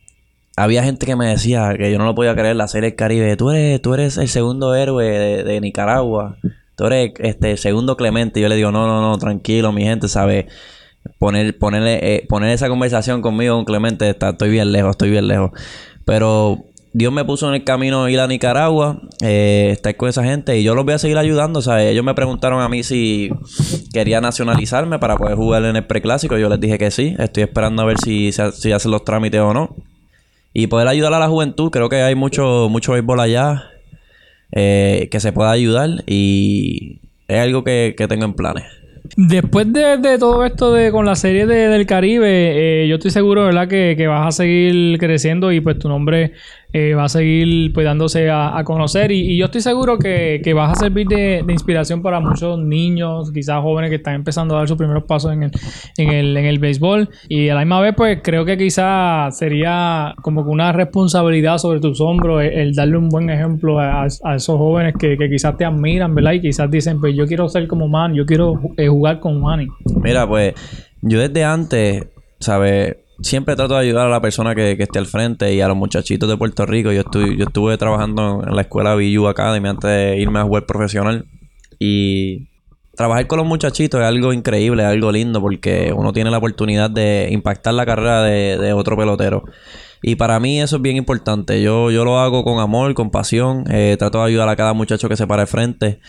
había 0.56 0.84
gente 0.84 1.06
que 1.06 1.16
me 1.16 1.24
decía 1.24 1.74
que 1.74 1.90
yo 1.90 1.96
no 1.96 2.04
lo 2.04 2.14
podía 2.14 2.34
creer, 2.34 2.54
la 2.54 2.68
serie 2.68 2.90
del 2.90 2.96
Caribe, 2.96 3.34
tú 3.38 3.50
eres, 3.50 3.80
tú 3.80 3.94
eres 3.94 4.18
el 4.18 4.28
segundo 4.28 4.74
héroe 4.74 5.42
de, 5.42 5.60
Nicaragua, 5.62 6.36
tú 6.76 6.84
eres 6.84 7.12
este 7.18 7.56
segundo 7.56 7.96
Clemente. 7.96 8.40
Y 8.40 8.42
yo 8.42 8.50
le 8.50 8.56
digo, 8.56 8.70
no, 8.70 8.86
no, 8.86 9.00
no, 9.00 9.16
tranquilo, 9.16 9.72
mi 9.72 9.84
gente, 9.84 10.06
¿sabes? 10.06 10.52
Poner, 11.18 11.56
ponerle, 11.58 12.16
eh, 12.16 12.26
poner 12.28 12.50
esa 12.50 12.68
conversación 12.68 13.22
conmigo 13.22 13.56
con 13.56 13.64
Clemente, 13.64 14.10
está, 14.10 14.30
estoy 14.30 14.50
bien 14.50 14.70
lejos, 14.70 14.90
estoy 14.90 15.08
bien 15.08 15.28
lejos. 15.28 15.52
Pero 16.04 16.66
Dios 16.92 17.12
me 17.12 17.24
puso 17.24 17.48
en 17.48 17.54
el 17.54 17.62
camino 17.64 18.08
ir 18.08 18.18
a 18.18 18.26
Nicaragua, 18.26 19.00
eh, 19.22 19.68
estar 19.72 19.96
con 19.96 20.08
esa 20.08 20.24
gente 20.24 20.58
y 20.58 20.64
yo 20.64 20.74
los 20.74 20.84
voy 20.84 20.94
a 20.94 20.98
seguir 20.98 21.18
ayudando. 21.18 21.62
¿sabes? 21.62 21.90
Ellos 21.90 22.04
me 22.04 22.14
preguntaron 22.14 22.60
a 22.62 22.68
mí 22.68 22.82
si 22.82 23.30
quería 23.92 24.20
nacionalizarme 24.20 24.98
para 24.98 25.16
poder 25.16 25.36
jugar 25.36 25.64
en 25.64 25.76
el 25.76 25.86
preclásico. 25.86 26.36
Yo 26.36 26.48
les 26.48 26.58
dije 26.60 26.78
que 26.78 26.90
sí. 26.90 27.14
Estoy 27.18 27.44
esperando 27.44 27.82
a 27.82 27.84
ver 27.84 27.96
si, 28.02 28.32
si 28.32 28.72
hacen 28.72 28.90
los 28.90 29.04
trámites 29.04 29.40
o 29.40 29.54
no. 29.54 29.76
Y 30.52 30.66
poder 30.66 30.88
ayudar 30.88 31.14
a 31.14 31.20
la 31.20 31.28
juventud. 31.28 31.70
Creo 31.70 31.88
que 31.88 32.02
hay 32.02 32.16
mucho, 32.16 32.68
mucho 32.68 32.92
béisbol 32.92 33.20
allá 33.20 33.64
eh, 34.52 35.08
que 35.12 35.20
se 35.20 35.32
pueda 35.32 35.52
ayudar 35.52 35.90
y 36.06 36.98
es 37.28 37.38
algo 37.38 37.62
que, 37.62 37.94
que 37.96 38.08
tengo 38.08 38.24
en 38.24 38.34
planes. 38.34 38.64
Después 39.16 39.72
de, 39.72 39.96
de 39.98 40.18
todo 40.18 40.44
esto 40.44 40.72
de 40.72 40.92
con 40.92 41.04
la 41.06 41.14
serie 41.16 41.46
de- 41.46 41.68
del 41.68 41.86
Caribe, 41.86 42.82
eh, 42.84 42.88
yo 42.88 42.96
estoy 42.96 43.10
seguro, 43.10 43.44
¿verdad? 43.44 43.66
Que, 43.66 43.94
que 43.96 44.06
vas 44.06 44.26
a 44.26 44.32
seguir 44.32 44.98
creciendo 44.98 45.50
y 45.52 45.60
pues 45.60 45.78
tu 45.78 45.88
nombre 45.88 46.32
eh, 46.72 46.94
va 46.94 47.04
a 47.04 47.08
seguir 47.08 47.72
pues 47.72 47.84
dándose 47.84 48.30
a, 48.30 48.62
conocer 48.64 49.10
y, 49.10 49.36
yo 49.36 49.46
estoy 49.46 49.60
seguro 49.60 49.98
que, 49.98 50.40
que 50.44 50.54
vas 50.54 50.72
a 50.72 50.74
servir 50.74 51.06
de, 51.08 51.44
inspiración 51.48 52.02
para 52.02 52.20
muchos 52.20 52.58
niños, 52.58 53.32
quizás 53.32 53.60
jóvenes 53.62 53.90
que 53.90 53.96
están 53.96 54.14
empezando 54.14 54.54
a 54.54 54.58
dar 54.58 54.68
sus 54.68 54.76
primeros 54.76 55.04
pasos 55.04 55.32
en 55.32 55.44
el, 55.44 55.50
en 55.96 56.08
el, 56.10 56.36
en 56.36 56.44
el 56.44 56.58
béisbol 56.58 57.08
y 57.28 57.48
a 57.48 57.54
la 57.54 57.60
misma 57.60 57.80
vez 57.80 57.94
pues 57.96 58.20
creo 58.22 58.44
que 58.44 58.56
quizás 58.56 59.36
sería 59.36 60.14
como 60.22 60.44
que 60.44 60.50
una 60.50 60.72
responsabilidad 60.72 61.58
sobre 61.58 61.80
tus 61.80 62.00
hombros 62.00 62.42
el, 62.42 62.52
el 62.52 62.74
darle 62.74 62.98
un 62.98 63.08
buen 63.08 63.30
ejemplo 63.30 63.80
a, 63.80 64.04
a 64.04 64.34
esos 64.36 64.56
jóvenes 64.56 64.94
que, 64.98 65.16
que 65.16 65.28
quizás 65.28 65.56
te 65.56 65.64
admiran, 65.64 66.14
¿verdad? 66.14 66.32
Y 66.32 66.40
quizás 66.40 66.70
dicen 66.70 67.00
pues 67.00 67.16
yo 67.16 67.26
quiero 67.26 67.48
ser 67.48 67.66
como 67.66 67.88
Man, 67.88 68.14
yo 68.14 68.24
quiero 68.26 68.60
eh, 68.76 68.88
jugar 68.88 69.20
con 69.20 69.40
Manny. 69.40 69.68
Mira, 70.02 70.26
pues 70.26 70.54
yo 71.02 71.18
desde 71.18 71.44
antes, 71.44 72.06
¿sabes? 72.38 72.96
Siempre 73.22 73.54
trato 73.54 73.74
de 73.74 73.80
ayudar 73.80 74.06
a 74.06 74.10
la 74.10 74.20
persona 74.20 74.54
que, 74.54 74.76
que 74.76 74.84
esté 74.84 74.98
al 74.98 75.06
frente 75.06 75.52
y 75.54 75.60
a 75.60 75.68
los 75.68 75.76
muchachitos 75.76 76.28
de 76.28 76.36
Puerto 76.36 76.64
Rico. 76.66 76.90
Yo, 76.92 77.00
estuve 77.00 77.36
yo 77.36 77.44
estuve 77.44 77.76
trabajando 77.76 78.42
en 78.46 78.56
la 78.56 78.62
escuela 78.62 78.94
BU 78.94 79.26
Academy 79.28 79.68
antes 79.68 79.90
de 79.90 80.18
irme 80.18 80.38
a 80.40 80.44
jugar 80.44 80.64
profesional. 80.66 81.26
Y 81.78 82.48
trabajar 82.96 83.26
con 83.26 83.38
los 83.38 83.46
muchachitos 83.46 84.00
es 84.00 84.06
algo 84.06 84.32
increíble, 84.32 84.82
es 84.82 84.88
algo 84.88 85.12
lindo 85.12 85.40
porque 85.40 85.92
uno 85.94 86.12
tiene 86.12 86.30
la 86.30 86.38
oportunidad 86.38 86.90
de 86.90 87.28
impactar 87.30 87.74
la 87.74 87.86
carrera 87.86 88.22
de, 88.22 88.72
otro 88.72 88.96
pelotero. 88.96 89.44
Y 90.02 90.16
para 90.16 90.40
mí 90.40 90.60
eso 90.60 90.76
es 90.76 90.82
bien 90.82 90.96
importante. 90.96 91.60
Yo, 91.62 91.90
yo 91.90 92.06
lo 92.06 92.18
hago 92.18 92.42
con 92.42 92.58
amor, 92.58 92.94
con 92.94 93.10
pasión. 93.10 93.64
Eh, 93.70 93.96
trato 93.98 94.18
de 94.18 94.28
ayudar 94.28 94.48
a 94.48 94.56
cada 94.56 94.72
muchacho 94.72 95.10
que 95.10 95.16
se 95.16 95.26
para 95.26 95.46
frente. 95.46 96.00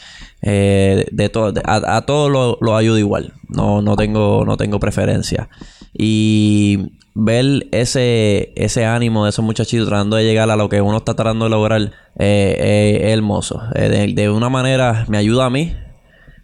Eh, 0.42 1.06
de 1.12 1.28
todo, 1.28 1.52
de- 1.52 1.62
a, 1.66 1.98
a 1.98 2.06
todos 2.06 2.32
lo, 2.32 2.58
lo 2.62 2.78
ayudo 2.78 2.98
igual. 2.98 3.34
No, 3.50 3.82
no 3.82 3.98
tengo, 3.98 4.46
no 4.46 4.56
tengo 4.56 4.80
preferencia. 4.80 5.50
Y 5.94 6.94
ver 7.24 7.68
ese, 7.72 8.52
ese 8.56 8.86
ánimo 8.86 9.26
de 9.26 9.30
esos 9.30 9.46
muchachitos 9.46 9.88
tratando 9.88 10.16
de 10.16 10.24
llegar 10.24 10.50
a 10.50 10.56
lo 10.56 10.70
que 10.70 10.82
uno 10.82 10.98
está 10.98 11.14
tratando 11.14 11.46
de 11.46 11.52
lograr 11.52 11.82
eh, 11.82 11.90
eh, 12.18 13.00
es 13.04 13.14
hermoso. 13.14 13.62
Eh, 13.76 14.12
de, 14.16 14.30
una 14.30 14.50
manera 14.50 15.06
me 15.08 15.18
ayuda 15.18 15.46
a 15.46 15.50
mí 15.52 15.76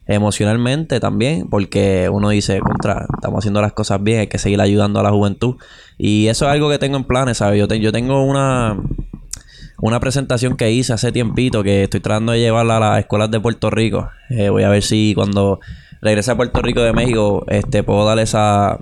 emocionalmente 0.06 1.00
también, 1.00 1.50
porque 1.50 2.10
uno 2.12 2.30
dice, 2.30 2.60
contra, 2.60 3.08
estamos 3.16 3.40
haciendo 3.40 3.60
las 3.62 3.74
cosas 3.74 4.02
bien, 4.04 4.20
hay 4.22 4.28
que 4.28 4.38
seguir 4.38 4.62
ayudando 4.62 5.00
a 5.00 5.04
la 5.04 5.10
juventud. 5.10 5.56
Y 5.98 6.28
eso 6.28 6.46
es 6.46 6.52
algo 6.52 6.70
que 6.70 6.78
tengo 6.78 6.96
en 6.96 7.04
planes, 7.04 7.38
¿sabes? 7.40 7.60
Yo, 7.60 7.68
te- 7.68 7.80
yo 7.80 7.92
tengo 7.92 8.24
una, 8.24 8.78
una 9.82 10.00
presentación 10.00 10.56
que 10.56 10.72
hice 10.72 10.94
hace 10.94 11.12
tiempito 11.12 11.64
que 11.64 11.84
estoy 11.84 12.00
tratando 12.02 12.34
de 12.34 12.40
llevarla 12.40 12.78
a 12.78 12.80
las 12.80 13.00
escuelas 13.00 13.32
de 13.32 13.40
Puerto 13.40 13.70
Rico. 13.72 14.10
Voy 14.30 14.64
a 14.64 14.70
ver 14.70 14.84
si 14.84 15.14
cuando 15.16 15.60
regrese 16.02 16.32
a 16.32 16.38
Puerto 16.38 16.62
Rico 16.62 16.82
de 16.82 16.94
México 16.94 17.44
este, 17.50 17.84
puedo 17.84 18.06
dar 18.06 18.20
esa, 18.20 18.78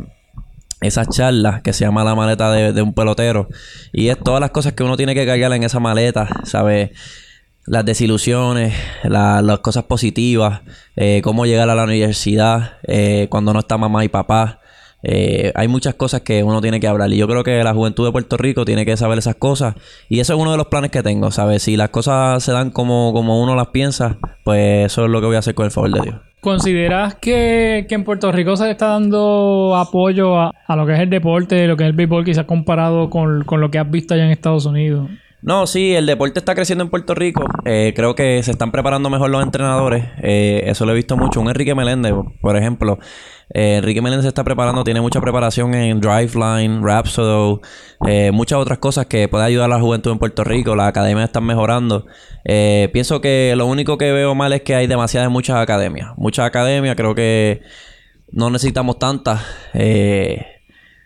esas 0.82 1.10
charlas 1.10 1.62
que 1.62 1.74
se 1.74 1.86
llama 1.86 2.04
la 2.04 2.16
maleta 2.16 2.52
de, 2.52 2.74
de 2.74 2.82
un 2.82 2.94
pelotero. 2.94 3.48
Y 3.94 4.10
es 4.10 4.18
todas 4.20 4.40
las 4.42 4.52
cosas 4.52 4.74
que 4.74 4.84
uno 4.84 4.98
tiene 4.98 5.14
que 5.16 5.26
cargar 5.26 5.52
en 5.54 5.64
esa 5.64 5.80
maleta, 5.80 6.28
¿sabes? 6.44 6.92
las 7.68 7.84
desilusiones, 7.84 8.76
la- 9.04 9.42
las 9.42 9.60
cosas 9.60 9.86
positivas, 9.86 10.62
eh, 10.96 11.22
cómo 11.24 11.48
llegar 11.48 11.68
a 11.70 11.74
la 11.76 11.84
universidad 11.86 12.74
eh, 12.84 13.26
cuando 13.32 13.54
no 13.54 13.60
está 13.60 13.76
mamá 13.78 14.06
y 14.06 14.08
papá. 14.08 14.60
Eh, 15.02 15.52
hay 15.56 15.68
muchas 15.68 15.96
cosas 15.96 16.22
que 16.22 16.44
uno 16.44 16.62
tiene 16.62 16.80
que 16.80 16.88
hablar 16.88 17.12
y 17.12 17.18
yo 17.18 17.28
creo 17.28 17.44
que 17.44 17.64
la 17.64 17.74
juventud 17.74 18.06
de 18.06 18.12
Puerto 18.12 18.38
Rico 18.38 18.66
tiene 18.66 18.86
que 18.86 18.98
saber 18.98 19.18
esas 19.20 19.36
cosas 19.36 19.76
y 20.10 20.20
eso 20.20 20.34
es 20.34 20.40
uno 20.40 20.52
de 20.52 20.58
los 20.58 20.68
planes 20.68 20.90
que 20.92 21.02
tengo, 21.04 21.30
¿sabes? 21.32 21.64
Si 21.64 21.76
las 21.78 21.90
cosas 21.90 22.44
se 22.44 22.52
dan 22.52 22.70
como, 22.72 23.14
como 23.14 23.42
uno 23.42 23.56
las 23.56 23.68
piensa, 23.68 24.18
pues 24.44 24.86
eso 24.88 25.06
es 25.06 25.10
lo 25.12 25.20
que 25.20 25.28
voy 25.28 25.36
a 25.36 25.40
hacer 25.40 25.54
con 25.56 25.66
el 25.66 25.72
favor 25.72 25.92
de 25.92 26.02
Dios. 26.02 26.16
¿Consideras 26.46 27.16
que, 27.16 27.88
que 27.90 27.96
en 27.96 28.04
Puerto 28.04 28.32
Rico 28.32 28.56
se 28.56 28.70
está 28.70 28.90
dando 28.90 29.76
apoyo 29.76 30.40
a, 30.40 30.52
a 30.68 30.76
lo 30.76 30.86
que 30.86 30.94
es 30.94 31.00
el 31.00 31.10
deporte, 31.10 31.66
lo 31.66 31.76
que 31.76 31.86
es 31.86 31.90
el 31.90 31.96
béisbol, 31.96 32.24
quizás 32.24 32.46
comparado 32.46 33.10
con, 33.10 33.44
con 33.46 33.62
lo 33.62 33.72
que 33.72 33.80
has 33.80 33.90
visto 33.90 34.14
allá 34.14 34.26
en 34.26 34.30
Estados 34.30 34.68
Unidos? 34.68 35.10
No, 35.42 35.66
sí, 35.66 35.96
el 35.96 36.06
deporte 36.06 36.38
está 36.38 36.54
creciendo 36.54 36.84
en 36.84 36.92
Puerto 36.92 37.16
Rico. 37.16 37.46
Eh, 37.66 37.94
creo 37.96 38.14
que 38.14 38.44
se 38.44 38.52
están 38.52 38.72
preparando 38.72 39.10
mejor 39.10 39.32
los 39.32 39.42
entrenadores. 39.42 40.06
Eh, 40.22 40.62
eso 40.66 40.86
lo 40.86 40.92
he 40.92 40.96
visto 40.96 41.18
mucho. 41.18 41.42
Un 41.42 41.50
Enrique 41.50 41.74
Meléndez, 41.74 42.14
por 42.42 42.56
ejemplo. 42.58 43.00
Eh, 43.54 43.78
Enrique 43.78 44.02
Meléndez 44.02 44.24
se 44.24 44.30
está 44.30 44.44
preparando, 44.44 44.84
tiene 44.84 45.02
mucha 45.02 45.22
preparación 45.22 45.74
en 45.76 46.02
Driveline, 46.02 46.82
Rhapsody, 46.84 47.60
eh, 48.08 48.32
muchas 48.32 48.60
otras 48.60 48.80
cosas 48.80 49.06
que 49.06 49.28
puede 49.28 49.46
ayudar 49.46 49.66
a 49.72 49.76
la 49.76 49.80
juventud 49.80 50.12
en 50.12 50.20
Puerto 50.20 50.44
Rico. 50.44 50.76
Las 50.76 50.88
academias 50.88 51.26
están 51.26 51.46
mejorando. 51.46 52.06
Eh, 52.44 52.90
pienso 52.94 53.22
que 53.22 53.54
lo 53.56 53.68
único 53.68 53.98
que 53.98 54.12
veo 54.12 54.36
mal 54.36 54.54
es 54.54 54.62
que 54.62 54.76
hay 54.76 54.88
demasiadas 54.88 55.30
muchas 55.30 55.58
academias. 55.58 56.12
Muchas 56.18 56.46
academias, 56.46 56.96
creo 56.96 57.14
que 57.16 57.62
no 58.32 58.50
necesitamos 58.50 59.00
tantas. 59.00 59.42
Eh, 59.74 60.46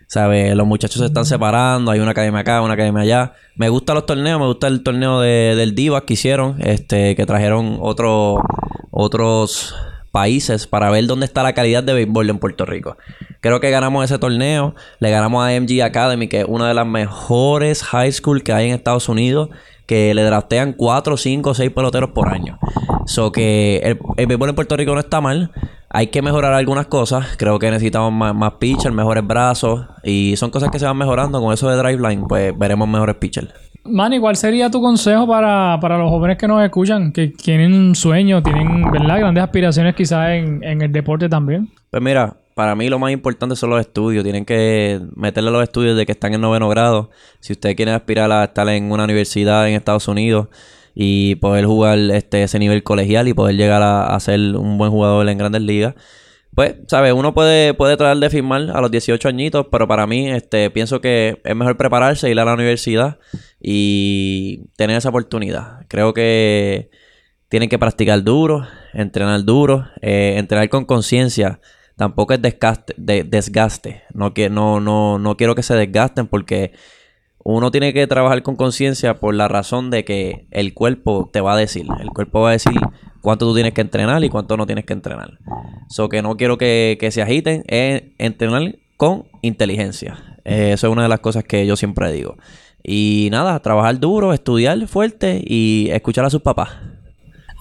¿Sabes? 0.07 0.55
Los 0.55 0.65
muchachos 0.65 1.01
se 1.01 1.05
están 1.05 1.25
separando, 1.25 1.91
hay 1.91 1.99
una 1.99 2.11
academia 2.11 2.39
acá, 2.39 2.63
una 2.63 2.73
academia 2.73 3.03
allá. 3.03 3.33
Me 3.55 3.69
gustan 3.69 3.93
los 3.93 4.07
torneos, 4.07 4.39
me 4.39 4.47
gusta 4.47 4.65
el 4.67 4.81
torneo 4.81 5.19
de, 5.21 5.53
del 5.55 5.75
Divas 5.75 6.01
que 6.01 6.13
hicieron, 6.13 6.55
este, 6.61 7.15
que 7.15 7.27
trajeron 7.27 7.77
otro, 7.79 8.41
otros 8.89 9.75
países 10.11 10.67
para 10.67 10.89
ver 10.89 11.05
dónde 11.07 11.25
está 11.25 11.43
la 11.43 11.53
calidad 11.53 11.83
de 11.83 11.93
béisbol 11.93 12.29
en 12.29 12.39
Puerto 12.39 12.65
Rico. 12.65 12.97
Creo 13.41 13.59
que 13.59 13.69
ganamos 13.69 14.05
ese 14.05 14.19
torneo, 14.19 14.75
le 14.99 15.11
ganamos 15.11 15.45
a 15.45 15.59
MG 15.59 15.81
Academy, 15.81 16.27
que 16.27 16.41
es 16.41 16.45
una 16.47 16.67
de 16.67 16.73
las 16.73 16.85
mejores 16.85 17.83
high 17.83 18.11
school 18.11 18.43
que 18.43 18.53
hay 18.53 18.69
en 18.69 18.75
Estados 18.75 19.09
Unidos, 19.09 19.49
que 19.85 20.13
le 20.13 20.23
draftean 20.23 20.73
4, 20.73 21.17
5, 21.17 21.53
6 21.53 21.71
peloteros 21.71 22.11
por 22.11 22.29
año. 22.29 22.59
So 23.05 23.31
que 23.31 23.77
el, 23.83 23.99
el 24.17 24.27
béisbol 24.27 24.49
en 24.49 24.55
Puerto 24.55 24.77
Rico 24.77 24.93
no 24.93 24.99
está 24.99 25.21
mal. 25.21 25.51
Hay 25.89 26.07
que 26.07 26.21
mejorar 26.21 26.53
algunas 26.53 26.85
cosas. 26.85 27.35
Creo 27.37 27.57
que 27.57 27.71
necesitamos 27.71 28.13
más, 28.13 28.35
más 28.35 28.53
pitchers, 28.53 28.93
mejores 28.93 29.25
brazos. 29.25 29.87
Y 30.03 30.35
son 30.37 30.51
cosas 30.51 30.69
que 30.69 30.77
se 30.77 30.85
van 30.85 30.97
mejorando. 30.97 31.41
Con 31.41 31.51
eso 31.51 31.67
de 31.69 31.77
Driveline, 31.77 32.27
pues 32.27 32.55
veremos 32.55 32.87
mejores 32.87 33.15
pitchers. 33.15 33.51
Manny, 33.89 34.19
¿cuál 34.19 34.35
sería 34.35 34.69
tu 34.69 34.81
consejo 34.81 35.27
para, 35.27 35.77
para 35.81 35.97
los 35.97 36.09
jóvenes 36.09 36.37
que 36.37 36.47
nos 36.47 36.63
escuchan, 36.63 37.11
que 37.11 37.29
tienen 37.29 37.73
un 37.73 37.95
sueño, 37.95 38.41
tienen 38.43 38.89
¿verdad? 38.91 39.19
grandes 39.19 39.43
aspiraciones 39.43 39.95
quizás 39.95 40.29
en, 40.29 40.63
en 40.63 40.81
el 40.81 40.91
deporte 40.91 41.27
también? 41.27 41.69
Pues 41.89 42.01
mira, 42.01 42.35
para 42.53 42.75
mí 42.75 42.89
lo 42.89 42.99
más 42.99 43.11
importante 43.11 43.55
son 43.55 43.69
los 43.69 43.79
estudios. 43.79 44.23
Tienen 44.23 44.43
que 44.45 44.99
meterle 45.15 45.49
los 45.49 45.63
estudios 45.63 45.95
de 45.95 46.05
que 46.05 46.11
están 46.11 46.33
en 46.33 46.41
noveno 46.41 46.67
grado. 46.67 47.09
Si 47.39 47.53
usted 47.53 47.75
quiere 47.75 47.91
aspirar 47.91 48.31
a 48.31 48.43
estar 48.43 48.67
en 48.67 48.91
una 48.91 49.05
universidad 49.05 49.67
en 49.67 49.75
Estados 49.75 50.07
Unidos 50.07 50.49
y 50.93 51.35
poder 51.35 51.65
jugar 51.65 51.97
este 51.97 52.43
ese 52.43 52.59
nivel 52.59 52.83
colegial 52.83 53.27
y 53.29 53.33
poder 53.33 53.55
llegar 53.55 53.81
a, 53.81 54.07
a 54.13 54.19
ser 54.19 54.39
un 54.57 54.77
buen 54.77 54.91
jugador 54.91 55.29
en 55.29 55.37
grandes 55.37 55.61
ligas, 55.61 55.95
pues, 56.55 56.75
¿sabes? 56.87 57.13
Uno 57.13 57.33
puede, 57.33 57.73
puede 57.73 57.95
tratar 57.97 58.17
de 58.17 58.29
firmar 58.29 58.69
a 58.73 58.81
los 58.81 58.91
18 58.91 59.27
añitos, 59.29 59.67
pero 59.71 59.87
para 59.87 60.05
mí, 60.07 60.29
este, 60.29 60.69
pienso 60.71 60.99
que 61.01 61.39
es 61.43 61.55
mejor 61.55 61.77
prepararse, 61.77 62.29
ir 62.29 62.39
a 62.39 62.45
la 62.45 62.53
universidad 62.53 63.19
y 63.59 64.67
tener 64.75 64.97
esa 64.97 65.09
oportunidad. 65.09 65.85
Creo 65.87 66.13
que 66.13 66.89
tienen 67.49 67.69
que 67.69 67.79
practicar 67.79 68.23
duro, 68.23 68.67
entrenar 68.93 69.43
duro, 69.43 69.87
eh, 70.01 70.35
entrenar 70.37 70.69
con 70.69 70.85
conciencia. 70.85 71.59
Tampoco 71.95 72.33
es 72.33 72.41
desgaste, 72.41 72.93
de- 72.97 73.23
desgaste. 73.23 74.03
No, 74.13 74.33
que, 74.33 74.49
no, 74.49 74.79
no, 74.79 75.19
no 75.19 75.35
quiero 75.37 75.55
que 75.55 75.63
se 75.63 75.75
desgasten 75.75 76.27
porque 76.27 76.71
uno 77.43 77.71
tiene 77.71 77.93
que 77.93 78.05
trabajar 78.07 78.43
con 78.43 78.55
conciencia 78.55 79.15
por 79.15 79.33
la 79.33 79.47
razón 79.47 79.89
de 79.89 80.05
que 80.05 80.47
el 80.51 80.73
cuerpo 80.73 81.29
te 81.31 81.41
va 81.41 81.53
a 81.53 81.57
decir. 81.57 81.85
El 81.99 82.09
cuerpo 82.09 82.41
va 82.41 82.49
a 82.49 82.53
decir 82.53 82.73
cuánto 83.21 83.45
tú 83.45 83.53
tienes 83.53 83.73
que 83.73 83.81
entrenar 83.81 84.23
y 84.23 84.29
cuánto 84.29 84.57
no 84.57 84.65
tienes 84.65 84.85
que 84.85 84.93
entrenar. 84.93 85.37
So 85.89 86.09
que 86.09 86.21
no 86.21 86.37
quiero 86.37 86.57
que, 86.57 86.97
que 86.99 87.11
se 87.11 87.21
agiten. 87.21 87.63
Es 87.67 88.03
entrenar 88.17 88.75
con 88.97 89.25
inteligencia. 89.41 90.17
Eh, 90.45 90.71
eso 90.73 90.87
es 90.87 90.93
una 90.93 91.03
de 91.03 91.09
las 91.09 91.19
cosas 91.19 91.43
que 91.43 91.65
yo 91.65 91.75
siempre 91.75 92.11
digo. 92.11 92.37
Y 92.83 93.27
nada, 93.31 93.59
trabajar 93.59 93.99
duro, 93.99 94.33
estudiar 94.33 94.87
fuerte 94.87 95.41
y 95.45 95.89
escuchar 95.91 96.25
a 96.25 96.29
sus 96.29 96.41
papás. 96.41 96.69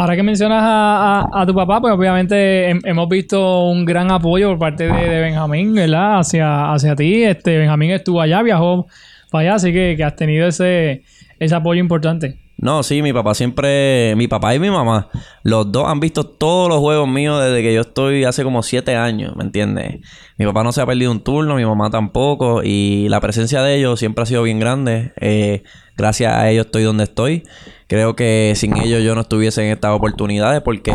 Ahora 0.01 0.15
que 0.15 0.23
mencionas 0.23 0.63
a, 0.63 1.27
a- 1.33 1.45
tu 1.47 1.53
papá, 1.55 1.81
pues 1.81 1.93
obviamente 1.93 2.71
hem- 2.73 2.81
hemos 2.85 3.09
visto 3.09 3.65
un 3.65 3.85
gran 3.85 4.13
apoyo 4.13 4.51
por 4.51 4.59
parte 4.61 4.87
de, 4.87 5.09
de 5.09 5.21
Benjamín, 5.21 5.75
¿verdad? 5.75 6.21
Hacia, 6.21 6.73
hacia 6.73 6.95
ti. 6.95 7.25
Este, 7.25 7.59
Benjamín 7.59 7.91
estuvo 7.91 8.21
allá, 8.21 8.41
viajó 8.43 8.87
para 9.31 9.43
allá, 9.43 9.55
así 9.57 9.73
que, 9.73 9.95
que 9.97 10.05
has 10.05 10.15
tenido 10.15 10.47
ese, 10.47 11.03
ese 11.41 11.55
apoyo 11.55 11.81
importante. 11.81 12.39
No, 12.61 12.83
sí, 12.83 13.03
mi 13.03 13.13
papá 13.13 13.35
siempre, 13.35 14.15
mi 14.17 14.27
papá 14.27 14.53
y 14.53 14.59
mi 14.59 14.69
mamá, 14.69 15.11
los 15.45 15.71
dos 15.71 15.87
han 15.87 16.01
visto 16.01 16.25
todos 16.25 16.69
los 16.69 16.81
juegos 16.81 17.07
míos 17.07 17.41
desde 17.41 17.63
que 17.63 17.73
yo 17.73 17.83
estoy 17.83 18.25
hace 18.25 18.43
como 18.43 18.65
siete 18.65 18.97
años, 18.97 19.37
¿me 19.37 19.45
entiendes? 19.45 20.01
Mi 20.39 20.45
papá 20.45 20.65
no 20.65 20.73
se 20.73 20.81
ha 20.81 20.87
perdido 20.87 21.13
un 21.13 21.21
turno, 21.21 21.55
mi 21.55 21.65
mamá 21.65 21.89
tampoco, 21.91 22.65
y 22.65 23.09
la 23.11 23.21
presencia 23.21 23.63
de 23.63 23.77
ellos 23.77 24.01
siempre 24.01 24.25
ha 24.25 24.27
sido 24.27 24.43
bien 24.43 24.59
grande. 24.59 25.13
Eh, 25.21 25.63
gracias 25.97 26.33
a 26.33 26.51
ellos 26.51 26.67
estoy 26.67 26.83
donde 26.83 27.05
estoy. 27.05 27.45
Creo 27.87 28.17
que 28.17 28.55
sin 28.57 28.77
ellos 28.77 29.05
yo 29.05 29.15
no 29.15 29.21
estuviese 29.21 29.65
en 29.65 29.71
estas 29.71 29.93
oportunidades 29.93 30.61
porque 30.61 30.93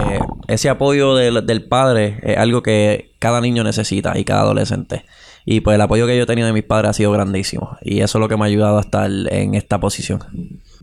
ese 0.49 0.67
apoyo 0.69 1.15
del, 1.15 1.45
del 1.45 1.63
padre 1.63 2.19
es 2.23 2.37
algo 2.37 2.61
que 2.61 3.13
cada 3.19 3.39
niño 3.39 3.63
necesita 3.63 4.17
y 4.17 4.25
cada 4.25 4.41
adolescente. 4.41 5.05
Y 5.45 5.59
pues 5.61 5.75
el 5.75 5.81
apoyo 5.81 6.07
que 6.07 6.15
yo 6.15 6.23
he 6.23 6.25
tenido 6.25 6.47
de 6.47 6.53
mis 6.53 6.63
padres 6.63 6.91
ha 6.91 6.93
sido 6.93 7.11
grandísimo. 7.11 7.77
Y 7.81 7.99
eso 7.99 8.17
es 8.17 8.21
lo 8.21 8.29
que 8.29 8.37
me 8.37 8.43
ha 8.43 8.47
ayudado 8.47 8.77
a 8.77 8.81
estar 8.81 9.09
en 9.11 9.55
esta 9.55 9.79
posición. 9.79 10.19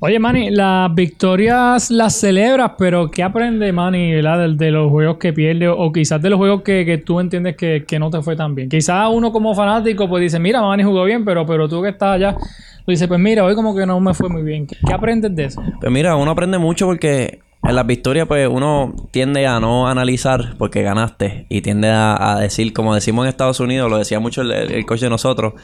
Oye, 0.01 0.19
Manny, 0.19 0.51
las 0.51 0.95
victorias 0.95 1.91
las 1.91 2.15
celebras, 2.15 2.73
pero 2.79 3.11
¿qué 3.11 3.23
aprende 3.23 3.71
Manny 3.73 4.15
¿verdad? 4.15 4.39
De, 4.39 4.55
de 4.55 4.71
los 4.71 4.91
juegos 4.91 5.19
que 5.19 5.33
pierde 5.33 5.69
o 5.69 5.93
quizás 5.93 6.23
de 6.23 6.31
los 6.31 6.39
juegos 6.39 6.63
que, 6.63 6.87
que 6.87 6.99
tú 6.99 7.21
entiendes 7.21 7.57
que, 7.57 7.85
que 7.87 7.99
no 7.99 8.11
te 8.11 8.23
fue 8.23 8.35
tan 8.35 8.55
bien? 8.55 8.69
Quizás 8.69 9.09
uno 9.13 9.31
como 9.31 9.55
fanático 9.55 10.09
pues 10.09 10.23
dice, 10.23 10.39
mira, 10.39 10.63
Manny 10.63 10.83
jugó 10.85 11.05
bien, 11.05 11.25
pero, 11.25 11.45
pero 11.47 11.69
tú 11.69 11.83
que 11.83 11.91
estás 11.91 12.17
allá, 12.17 12.35
tú 12.35 12.91
dices, 12.91 13.09
pues 13.09 13.21
mira, 13.21 13.45
hoy 13.45 13.55
como 13.55 13.75
que 13.75 13.85
no 13.85 14.01
me 14.01 14.15
fue 14.15 14.29
muy 14.29 14.43
bien. 14.43 14.67
¿Qué, 14.67 14.77
qué 14.87 14.93
aprendes 14.93 15.35
de 15.35 15.45
eso? 15.45 15.63
Pues 15.81 15.93
mira, 15.93 16.17
uno 16.17 16.31
aprende 16.31 16.57
mucho 16.59 16.87
porque 16.87 17.41
en 17.71 17.77
las 17.77 17.87
victorias, 17.87 18.27
pues 18.29 18.49
uno 18.49 18.95
tiende 19.11 19.47
a 19.47 19.59
no 19.61 19.89
analizar 19.89 20.57
porque 20.59 20.83
ganaste 20.83 21.47
y 21.49 21.63
tiende 21.63 21.89
a, 21.91 22.37
decir, 22.41 22.73
como 22.73 22.95
decimos 22.95 23.25
en 23.25 23.31
Estados 23.31 23.61
Unidos, 23.61 23.91
lo 23.91 23.99
decía 23.99 24.21
mucho 24.21 24.43
el, 24.43 24.53
el, 24.53 24.87
coach 24.87 25.01
de 25.01 25.11
nosotros, 25.11 25.55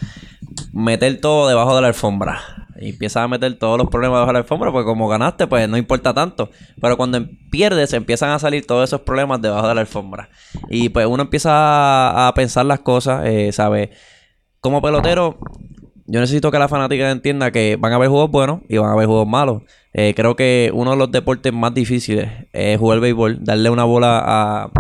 meter 0.72 1.20
todo 1.20 1.48
debajo 1.48 1.74
de 1.74 1.82
la 1.82 1.88
alfombra. 1.88 2.40
Y 2.78 2.90
empiezas 2.90 3.24
a 3.24 3.28
meter 3.28 3.58
todos 3.58 3.78
los 3.78 3.88
problemas 3.88 4.16
debajo 4.16 4.26
de 4.28 4.32
la 4.34 4.38
alfombra, 4.40 4.72
porque 4.72 4.86
como 4.86 5.08
ganaste, 5.08 5.46
pues 5.46 5.68
no 5.68 5.76
importa 5.76 6.12
tanto. 6.14 6.50
Pero 6.80 6.96
cuando 6.96 7.26
pierdes, 7.50 7.92
empiezan 7.92 8.30
a 8.30 8.38
salir 8.38 8.66
todos 8.66 8.88
esos 8.88 9.00
problemas 9.00 9.40
debajo 9.40 9.66
de 9.66 9.74
la 9.74 9.80
alfombra. 9.80 10.28
Y 10.68 10.88
pues 10.90 11.06
uno 11.06 11.22
empieza 11.22 11.50
a, 11.52 12.28
a 12.28 12.34
pensar 12.34 12.66
las 12.66 12.80
cosas, 12.80 13.26
eh, 13.26 13.50
¿sabes? 13.52 13.90
Como 14.60 14.82
pelotero, 14.82 15.38
yo 16.06 16.20
necesito 16.20 16.50
que 16.50 16.58
la 16.58 16.68
fanática 16.68 17.10
entienda 17.10 17.50
que 17.50 17.76
van 17.76 17.92
a 17.92 17.96
haber 17.96 18.08
juegos 18.08 18.30
buenos 18.30 18.60
y 18.68 18.78
van 18.78 18.90
a 18.90 18.92
haber 18.92 19.06
juegos 19.06 19.26
malos. 19.26 19.62
Eh, 19.92 20.14
creo 20.14 20.36
que 20.36 20.70
uno 20.72 20.92
de 20.92 20.96
los 20.96 21.10
deportes 21.10 21.52
más 21.52 21.74
difíciles 21.74 22.30
es 22.52 22.78
jugar 22.78 23.00
béisbol. 23.00 23.44
Darle 23.44 23.70
una 23.70 23.84
bola 23.84 24.22
a 24.24 24.70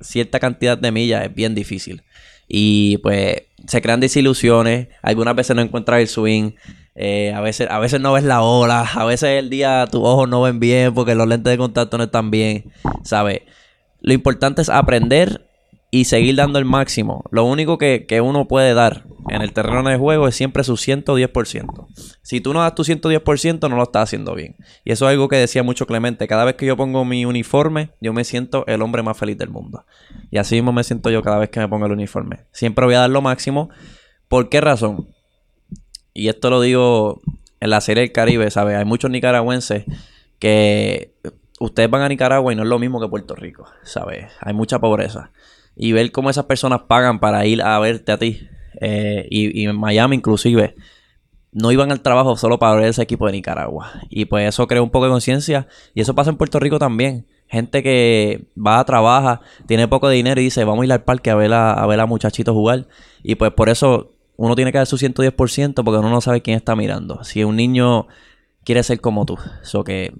cierta 0.00 0.38
cantidad 0.38 0.78
de 0.78 0.92
millas 0.92 1.24
es 1.24 1.34
bien 1.34 1.54
difícil. 1.54 2.02
Y 2.46 2.98
pues 2.98 3.42
se 3.66 3.82
crean 3.82 3.98
desilusiones. 3.98 4.88
Algunas 5.02 5.34
veces 5.34 5.56
no 5.56 5.62
encuentras 5.62 6.00
el 6.00 6.08
swing. 6.08 6.52
Eh, 6.94 7.32
a, 7.34 7.40
veces, 7.40 7.68
a 7.68 7.80
veces 7.80 8.00
no 8.00 8.12
ves 8.12 8.22
la 8.22 8.42
ola. 8.42 8.82
A 8.94 9.04
veces 9.04 9.30
el 9.30 9.50
día 9.50 9.88
tus 9.90 10.02
ojos 10.04 10.28
no 10.28 10.42
ven 10.42 10.60
bien 10.60 10.94
porque 10.94 11.16
los 11.16 11.26
lentes 11.26 11.50
de 11.50 11.58
contacto 11.58 11.98
no 11.98 12.04
están 12.04 12.30
bien. 12.30 12.70
¿Sabes? 13.02 13.40
Lo 14.00 14.12
importante 14.12 14.62
es 14.62 14.68
aprender 14.68 15.45
y 15.90 16.04
seguir 16.04 16.36
dando 16.36 16.58
el 16.58 16.64
máximo. 16.64 17.24
Lo 17.30 17.44
único 17.44 17.78
que, 17.78 18.06
que 18.06 18.20
uno 18.20 18.48
puede 18.48 18.74
dar 18.74 19.04
en 19.28 19.42
el 19.42 19.52
terreno 19.52 19.88
de 19.88 19.96
juego 19.96 20.28
es 20.28 20.34
siempre 20.34 20.64
su 20.64 20.74
110%. 20.74 21.86
Si 22.22 22.40
tú 22.40 22.52
no 22.52 22.60
das 22.60 22.74
tu 22.74 22.84
110%, 22.84 23.68
no 23.68 23.76
lo 23.76 23.82
estás 23.82 24.04
haciendo 24.04 24.34
bien. 24.34 24.56
Y 24.84 24.92
eso 24.92 25.06
es 25.06 25.12
algo 25.12 25.28
que 25.28 25.36
decía 25.36 25.62
mucho 25.62 25.86
Clemente. 25.86 26.28
Cada 26.28 26.44
vez 26.44 26.56
que 26.56 26.66
yo 26.66 26.76
pongo 26.76 27.04
mi 27.04 27.24
uniforme, 27.24 27.90
yo 28.00 28.12
me 28.12 28.24
siento 28.24 28.64
el 28.66 28.82
hombre 28.82 29.02
más 29.02 29.16
feliz 29.16 29.38
del 29.38 29.50
mundo. 29.50 29.84
Y 30.30 30.38
así 30.38 30.56
mismo 30.56 30.72
me 30.72 30.84
siento 30.84 31.10
yo 31.10 31.22
cada 31.22 31.38
vez 31.38 31.50
que 31.50 31.60
me 31.60 31.68
pongo 31.68 31.86
el 31.86 31.92
uniforme. 31.92 32.46
Siempre 32.52 32.84
voy 32.84 32.94
a 32.94 33.00
dar 33.00 33.10
lo 33.10 33.22
máximo. 33.22 33.70
¿Por 34.28 34.48
qué 34.48 34.60
razón? 34.60 35.08
Y 36.12 36.28
esto 36.28 36.50
lo 36.50 36.60
digo 36.60 37.20
en 37.60 37.70
la 37.70 37.80
serie 37.80 38.02
del 38.02 38.12
Caribe, 38.12 38.50
¿sabes? 38.50 38.76
Hay 38.76 38.84
muchos 38.84 39.10
nicaragüenses 39.10 39.84
que 40.38 41.14
ustedes 41.60 41.90
van 41.90 42.02
a 42.02 42.08
Nicaragua 42.08 42.52
y 42.52 42.56
no 42.56 42.62
es 42.62 42.68
lo 42.68 42.78
mismo 42.78 43.00
que 43.00 43.08
Puerto 43.08 43.34
Rico, 43.34 43.66
¿sabes? 43.82 44.32
Hay 44.40 44.54
mucha 44.54 44.78
pobreza. 44.78 45.30
Y 45.76 45.92
ver 45.92 46.10
cómo 46.10 46.30
esas 46.30 46.46
personas 46.46 46.82
pagan 46.88 47.20
para 47.20 47.46
ir 47.46 47.62
a 47.62 47.78
verte 47.78 48.12
a 48.12 48.18
ti, 48.18 48.48
eh, 48.80 49.26
y, 49.30 49.62
y 49.62 49.66
en 49.66 49.78
Miami 49.78 50.16
inclusive, 50.16 50.74
no 51.52 51.72
iban 51.72 51.90
al 51.90 52.00
trabajo 52.00 52.36
solo 52.36 52.58
para 52.58 52.74
ver 52.76 52.86
ese 52.86 53.02
equipo 53.02 53.26
de 53.26 53.32
Nicaragua. 53.32 53.92
Y 54.10 54.26
pues 54.26 54.46
eso 54.48 54.66
crea 54.66 54.82
un 54.82 54.90
poco 54.90 55.06
de 55.06 55.10
conciencia. 55.10 55.66
Y 55.94 56.02
eso 56.02 56.14
pasa 56.14 56.30
en 56.30 56.36
Puerto 56.36 56.60
Rico 56.60 56.78
también. 56.78 57.26
Gente 57.46 57.82
que 57.82 58.48
va 58.56 58.78
a 58.78 58.84
trabajar, 58.84 59.40
tiene 59.66 59.88
poco 59.88 60.08
de 60.08 60.16
dinero 60.16 60.40
y 60.40 60.44
dice, 60.44 60.64
vamos 60.64 60.82
a 60.82 60.86
ir 60.86 60.92
al 60.92 61.04
parque 61.04 61.30
a 61.30 61.34
ver 61.34 61.52
a, 61.54 61.72
a 61.72 61.86
ver 61.86 62.00
a 62.00 62.06
muchachitos 62.06 62.52
jugar. 62.52 62.86
Y 63.22 63.36
pues 63.36 63.52
por 63.52 63.70
eso 63.70 64.16
uno 64.36 64.54
tiene 64.54 64.70
que 64.70 64.78
dar 64.78 64.86
su 64.86 64.98
110% 64.98 65.82
porque 65.82 65.98
uno 65.98 66.10
no 66.10 66.20
sabe 66.20 66.42
quién 66.42 66.56
está 66.56 66.76
mirando. 66.76 67.24
Si 67.24 67.42
un 67.42 67.56
niño 67.56 68.06
quiere 68.64 68.82
ser 68.82 69.00
como 69.00 69.24
tú, 69.24 69.38
eso 69.62 69.82
que 69.82 70.12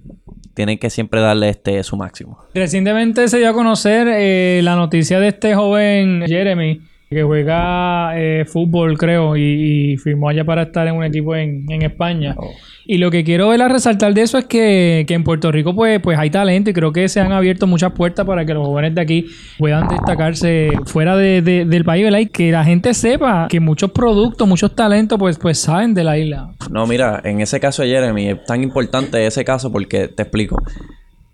tienen 0.57 0.79
que 0.79 0.89
siempre 0.89 1.21
darle 1.21 1.49
este 1.49 1.83
su 1.83 1.97
máximo. 1.97 2.39
Recientemente 2.55 3.27
se 3.27 3.37
dio 3.37 3.51
a 3.51 3.53
conocer 3.53 4.07
eh, 4.09 4.61
la 4.63 4.75
noticia 4.75 5.19
de 5.19 5.27
este 5.27 5.53
joven 5.53 6.23
Jeremy 6.25 6.81
que 7.09 7.23
juega 7.23 8.11
eh, 8.19 8.43
fútbol, 8.45 8.97
creo, 8.97 9.37
y, 9.37 9.93
y 9.93 9.97
firmó 9.97 10.29
allá 10.29 10.43
para 10.43 10.63
estar 10.63 10.85
en 10.87 10.95
un 10.95 11.03
equipo 11.05 11.35
en, 11.35 11.65
en 11.71 11.81
España. 11.83 12.35
Oh. 12.37 12.51
Y 12.85 12.97
lo 12.99 13.11
que 13.11 13.23
quiero 13.23 13.49
ver 13.49 13.61
a 13.61 13.67
resaltar 13.67 14.13
de 14.13 14.21
eso 14.21 14.37
es 14.37 14.45
que, 14.45 15.03
que 15.07 15.13
en 15.13 15.23
Puerto 15.23 15.51
Rico 15.51 15.75
pues, 15.75 15.99
pues 16.01 16.17
hay 16.17 16.29
talento 16.29 16.69
y 16.69 16.73
creo 16.73 16.91
que 16.93 17.07
se 17.09 17.19
han 17.19 17.31
abierto 17.33 17.67
muchas 17.67 17.91
puertas 17.93 18.25
para 18.25 18.45
que 18.45 18.53
los 18.53 18.65
jóvenes 18.65 18.95
de 18.95 19.01
aquí 19.01 19.25
puedan 19.57 19.87
destacarse 19.89 20.69
fuera 20.85 21.15
de- 21.17 21.41
de- 21.41 21.65
del 21.65 21.83
país, 21.83 22.03
¿verdad? 22.05 22.19
Y 22.19 22.27
que 22.27 22.51
la 22.51 22.63
gente 22.63 22.93
sepa 22.93 23.47
que 23.49 23.59
muchos 23.59 23.91
productos, 23.91 24.47
muchos 24.47 24.73
talentos 24.75 25.17
pues, 25.19 25.37
pues 25.37 25.59
saben 25.59 25.93
de 25.93 26.03
la 26.05 26.17
isla. 26.17 26.51
No, 26.71 26.87
mira, 26.87 27.21
en 27.23 27.41
ese 27.41 27.59
caso 27.59 27.83
Jeremy 27.83 28.29
es 28.29 28.43
tan 28.45 28.63
importante 28.63 29.25
ese 29.25 29.43
caso 29.43 29.71
porque 29.71 30.07
te 30.07 30.23
explico. 30.23 30.57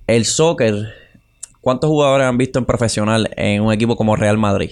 El 0.07 0.25
soccer, 0.25 0.73
¿cuántos 1.61 1.87
jugadores 1.89 2.25
han 2.27 2.37
visto 2.37 2.57
en 2.59 2.65
profesional 2.65 3.29
en 3.37 3.61
un 3.61 3.71
equipo 3.73 3.95
como 3.95 4.15
Real 4.15 4.37
Madrid? 4.37 4.71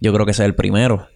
Yo 0.00 0.12
creo 0.12 0.26
que 0.26 0.32
es 0.32 0.40
el 0.40 0.54
primero. 0.54 1.08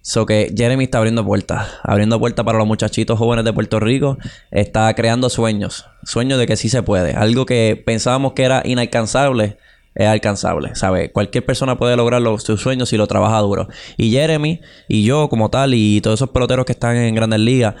So 0.00 0.26
que 0.26 0.54
Jeremy 0.56 0.84
está 0.84 0.98
abriendo 0.98 1.24
puertas, 1.24 1.68
abriendo 1.82 2.18
puertas 2.18 2.44
para 2.44 2.56
los 2.56 2.66
muchachitos 2.66 3.18
jóvenes 3.18 3.44
de 3.44 3.52
Puerto 3.52 3.80
Rico, 3.80 4.16
está 4.50 4.92
creando 4.94 5.28
sueños, 5.28 5.86
sueños 6.04 6.38
de 6.38 6.46
que 6.46 6.56
sí 6.56 6.68
se 6.68 6.82
puede, 6.82 7.12
algo 7.12 7.44
que 7.44 7.82
pensábamos 7.84 8.32
que 8.32 8.44
era 8.44 8.62
inalcanzable, 8.64 9.58
es 9.94 10.06
alcanzable, 10.06 10.76
¿sabes? 10.76 11.10
Cualquier 11.12 11.44
persona 11.44 11.76
puede 11.76 11.96
lograr 11.96 12.22
sus 12.38 12.60
sueños 12.60 12.88
si 12.88 12.96
lo 12.96 13.08
trabaja 13.08 13.38
duro. 13.40 13.68
Y 13.96 14.12
Jeremy 14.12 14.60
y 14.86 15.04
yo 15.04 15.28
como 15.28 15.50
tal 15.50 15.74
y 15.74 16.00
todos 16.00 16.20
esos 16.20 16.30
peloteros 16.30 16.64
que 16.64 16.72
están 16.72 16.96
en 16.96 17.14
Grandes 17.16 17.40
Ligas 17.40 17.74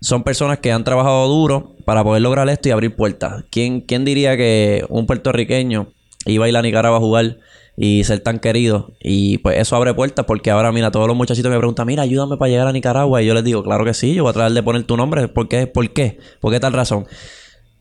son 0.00 0.22
personas 0.22 0.60
que 0.60 0.70
han 0.70 0.84
trabajado 0.84 1.26
duro 1.26 1.74
para 1.84 2.04
poder 2.04 2.22
lograr 2.22 2.48
esto 2.48 2.68
y 2.68 2.72
abrir 2.72 2.94
puertas. 2.94 3.44
¿Quién, 3.50 3.80
quién 3.80 4.04
diría 4.04 4.36
que 4.36 4.84
un 4.88 5.06
puertorriqueño 5.06 5.88
iba 6.26 6.46
a 6.46 6.48
ir 6.48 6.56
a 6.56 6.62
Nicaragua 6.62 6.98
a 6.98 7.00
jugar 7.00 7.38
y 7.80 8.02
ser 8.02 8.20
tan 8.20 8.40
querido? 8.40 8.92
Y 9.00 9.38
pues 9.38 9.56
eso 9.58 9.76
abre 9.76 9.94
puertas 9.94 10.26
porque 10.26 10.50
ahora, 10.50 10.72
mira, 10.72 10.90
todos 10.90 11.06
los 11.06 11.16
muchachitos 11.16 11.50
me 11.50 11.56
preguntan, 11.58 11.86
mira, 11.86 12.02
ayúdame 12.02 12.36
para 12.36 12.50
llegar 12.50 12.66
a 12.66 12.72
Nicaragua. 12.72 13.22
Y 13.22 13.26
yo 13.26 13.34
les 13.34 13.44
digo, 13.44 13.62
claro 13.62 13.84
que 13.84 13.94
sí, 13.94 14.14
yo 14.14 14.24
voy 14.24 14.30
a 14.30 14.32
tratar 14.32 14.52
de 14.52 14.62
poner 14.62 14.82
tu 14.82 14.96
nombre. 14.96 15.28
¿Por 15.28 15.48
qué? 15.48 15.68
¿Por 15.68 15.88
qué? 15.90 16.18
¿Por 16.40 16.52
qué 16.52 16.58
tal 16.58 16.72
razón? 16.72 17.06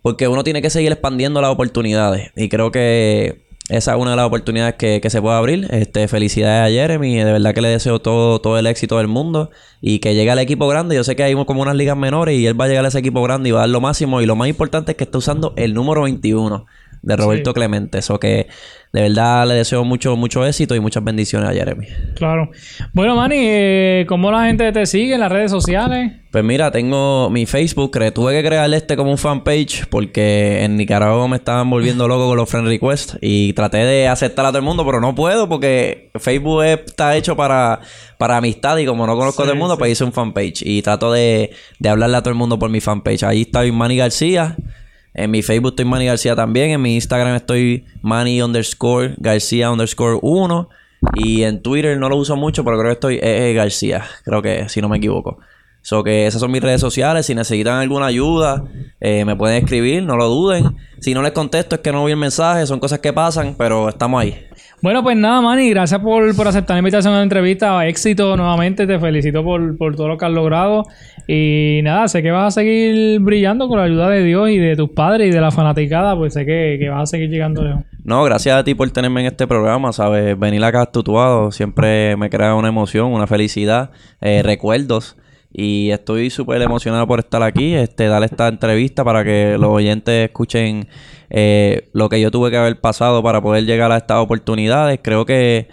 Porque 0.03 0.27
uno 0.27 0.43
tiene 0.43 0.61
que 0.61 0.69
seguir 0.69 0.91
expandiendo 0.91 1.41
las 1.41 1.49
oportunidades. 1.49 2.31
Y 2.35 2.47
creo 2.47 2.71
que 2.71 3.47
esa 3.69 3.95
es 3.95 3.99
una 3.99 4.11
de 4.11 4.17
las 4.17 4.27
oportunidades 4.27 4.75
que, 4.75 5.01
que 5.01 5.09
se 5.09 5.19
puede 5.19 5.35
abrir. 5.35 5.67
Este, 5.71 6.07
felicidades 6.07 6.71
a 6.71 6.73
Jeremy. 6.73 7.15
De 7.17 7.31
verdad 7.31 7.55
que 7.55 7.61
le 7.61 7.69
deseo 7.69 7.99
todo, 7.99 8.39
todo 8.39 8.59
el 8.59 8.67
éxito 8.67 8.99
del 8.99 9.07
mundo. 9.07 9.49
Y 9.81 9.97
que 9.97 10.13
llegue 10.13 10.29
al 10.29 10.39
equipo 10.39 10.67
grande. 10.67 10.95
Yo 10.95 11.03
sé 11.03 11.15
que 11.15 11.23
hay 11.23 11.33
como 11.45 11.63
unas 11.63 11.75
ligas 11.75 11.97
menores. 11.97 12.37
Y 12.37 12.45
él 12.45 12.59
va 12.59 12.65
a 12.65 12.67
llegar 12.67 12.85
a 12.85 12.89
ese 12.89 12.99
equipo 12.99 13.23
grande 13.23 13.49
y 13.49 13.51
va 13.51 13.59
a 13.59 13.61
dar 13.61 13.69
lo 13.69 13.81
máximo. 13.81 14.21
Y 14.21 14.27
lo 14.27 14.35
más 14.35 14.47
importante 14.47 14.91
es 14.91 14.97
que 14.97 15.05
está 15.05 15.17
usando 15.17 15.53
el 15.57 15.73
número 15.73 16.03
21 16.03 16.67
de 17.07 17.15
Roberto 17.15 17.51
Sí. 17.51 17.53
Clemente. 17.55 17.97
Eso 17.99 18.19
que 18.19 18.47
de 18.93 19.01
verdad 19.01 19.47
le 19.47 19.53
deseo 19.55 19.83
mucho, 19.83 20.15
mucho 20.15 20.45
éxito 20.45 20.75
y 20.75 20.79
muchas 20.79 21.03
bendiciones 21.03 21.49
a 21.49 21.53
Jeremy. 21.53 21.87
Claro. 22.15 22.49
Bueno, 22.93 23.15
Manny, 23.15 23.35
eh, 23.39 24.05
¿cómo 24.07 24.31
la 24.31 24.45
gente 24.45 24.71
te 24.71 24.85
sigue 24.85 25.13
en 25.15 25.19
las 25.21 25.31
redes 25.31 25.51
sociales? 25.51 26.11
Pues 26.31 26.43
mira, 26.43 26.71
tengo 26.71 27.29
mi 27.29 27.45
Facebook, 27.45 27.91
tuve 28.13 28.33
que 28.33 28.47
crearle 28.47 28.77
este 28.77 28.95
como 28.97 29.11
un 29.11 29.17
fanpage 29.17 29.87
porque 29.89 30.63
en 30.63 30.75
Nicaragua 30.75 31.27
me 31.27 31.37
estaban 31.37 31.69
volviendo 31.69 32.07
loco 32.07 32.27
con 32.27 32.37
los 32.37 32.49
friend 32.49 32.67
requests 32.67 33.17
y 33.21 33.53
traté 33.53 33.77
de 33.77 34.07
aceptar 34.07 34.45
a 34.45 34.49
todo 34.49 34.59
el 34.59 34.65
mundo, 34.65 34.85
pero 34.85 34.99
no 34.99 35.15
puedo 35.15 35.47
porque 35.49 36.11
Facebook 36.19 36.63
es- 36.63 36.79
está 36.85 37.15
hecho 37.15 37.35
para, 37.35 37.79
para 38.17 38.37
amistad 38.37 38.77
y 38.77 38.85
como 38.85 39.07
no 39.07 39.15
conozco 39.17 39.41
a 39.43 39.45
todo 39.45 39.53
el 39.53 39.59
mundo, 39.59 39.77
pues 39.77 39.91
hice 39.93 40.03
un 40.03 40.11
fanpage 40.13 40.61
y 40.63 40.81
trato 40.81 41.11
de, 41.11 41.51
de 41.79 41.89
hablarle 41.89 42.17
a 42.17 42.21
todo 42.21 42.31
el 42.31 42.37
mundo 42.37 42.59
por 42.59 42.69
mi 42.69 42.81
fanpage. 42.81 43.23
Ahí 43.23 43.41
está 43.41 43.63
Manny 43.71 43.97
García, 43.97 44.55
en 45.17 45.31
mi 45.31 45.41
Facebook 45.41 45.71
estoy 45.71 45.85
Manny 45.85 46.05
García 46.05 46.35
también, 46.35 46.71
en 46.71 46.81
mi 46.81 46.95
Instagram 46.95 47.35
estoy 47.35 47.85
Manny 48.01 48.41
underscore 48.41 49.15
García 49.17 49.71
underscore 49.71 50.19
1 50.21 50.69
y 51.15 51.43
en 51.43 51.61
Twitter 51.61 51.97
no 51.97 52.07
lo 52.07 52.17
uso 52.17 52.35
mucho, 52.35 52.63
pero 52.63 52.77
creo 52.77 52.89
que 52.89 52.93
estoy 52.93 53.19
EE 53.21 53.53
García, 53.53 54.05
creo 54.23 54.41
que 54.41 54.69
si 54.69 54.81
no 54.81 54.89
me 54.89 54.97
equivoco. 54.97 55.39
So 55.81 56.03
que 56.03 56.27
esas 56.27 56.41
son 56.41 56.51
mis 56.51 56.61
redes 56.61 56.81
sociales. 56.81 57.25
Si 57.25 57.33
necesitan 57.33 57.79
alguna 57.79 58.07
ayuda, 58.07 58.65
eh, 58.99 59.23
me 59.23 59.37
pueden 59.37 59.63
escribir, 59.63 60.03
no 60.03 60.17
lo 60.17 60.27
duden. 60.27 60.75
Si 60.99 61.13
no 61.13 61.21
les 61.21 61.31
contesto 61.31 61.75
es 61.75 61.81
que 61.81 61.93
no 61.93 62.03
vi 62.03 62.11
el 62.11 62.17
mensaje, 62.17 62.65
son 62.65 62.81
cosas 62.81 62.99
que 62.99 63.13
pasan, 63.13 63.55
pero 63.57 63.87
estamos 63.87 64.21
ahí. 64.21 64.46
Bueno, 64.79 65.01
pues 65.01 65.17
nada, 65.17 65.41
Manny, 65.41 65.71
gracias 65.71 65.99
por, 66.01 66.35
por 66.35 66.47
aceptar 66.47 66.75
la 66.75 66.79
invitación 66.79 67.11
a 67.13 67.17
la 67.17 67.23
entrevista. 67.23 67.87
Éxito 67.87 68.37
nuevamente, 68.37 68.85
te 68.85 68.99
felicito 68.99 69.43
por, 69.43 69.75
por 69.75 69.95
todo 69.95 70.07
lo 70.07 70.17
que 70.17 70.25
has 70.25 70.31
logrado. 70.31 70.83
Y 71.27 71.79
nada, 71.83 72.07
sé 72.07 72.21
que 72.21 72.29
vas 72.29 72.47
a 72.55 72.61
seguir 72.61 73.19
brillando 73.19 73.67
con 73.67 73.79
la 73.79 73.85
ayuda 73.85 74.07
de 74.09 74.23
Dios 74.23 74.49
y 74.51 74.57
de 74.59 74.75
tus 74.75 74.89
padres 74.91 75.29
y 75.29 75.31
de 75.31 75.41
la 75.41 75.49
fanaticada, 75.49 76.15
pues 76.15 76.33
sé 76.33 76.45
que, 76.45 76.77
que 76.79 76.89
vas 76.89 77.01
a 77.01 77.05
seguir 77.07 77.29
llegando 77.31 77.63
lejos. 77.63 77.83
No, 78.03 78.23
gracias 78.23 78.55
a 78.55 78.63
ti 78.63 78.75
por 78.75 78.89
tenerme 78.91 79.21
en 79.21 79.27
este 79.27 79.47
programa, 79.47 79.91
¿sabes? 79.93 80.37
Venir 80.37 80.63
acá 80.63 80.85
tutuado 80.85 81.51
siempre 81.51 82.15
me 82.15 82.29
crea 82.29 82.53
una 82.53 82.69
emoción, 82.69 83.11
una 83.11 83.25
felicidad, 83.25 83.89
eh, 84.21 84.43
recuerdos. 84.43 85.17
Y 85.51 85.91
estoy 85.91 86.29
súper 86.29 86.61
emocionado 86.61 87.07
por 87.07 87.19
estar 87.19 87.41
aquí, 87.41 87.73
este, 87.73 88.07
darle 88.07 88.27
esta 88.27 88.47
entrevista 88.47 89.03
para 89.03 89.23
que 89.23 89.57
los 89.57 89.69
oyentes 89.69 90.25
escuchen 90.25 90.87
eh, 91.29 91.89
lo 91.93 92.09
que 92.09 92.21
yo 92.21 92.31
tuve 92.31 92.51
que 92.51 92.57
haber 92.57 92.79
pasado 92.79 93.23
para 93.23 93.41
poder 93.41 93.65
llegar 93.65 93.91
a 93.91 93.97
estas 93.97 94.17
oportunidades. 94.17 94.99
Creo 95.01 95.25
que 95.25 95.69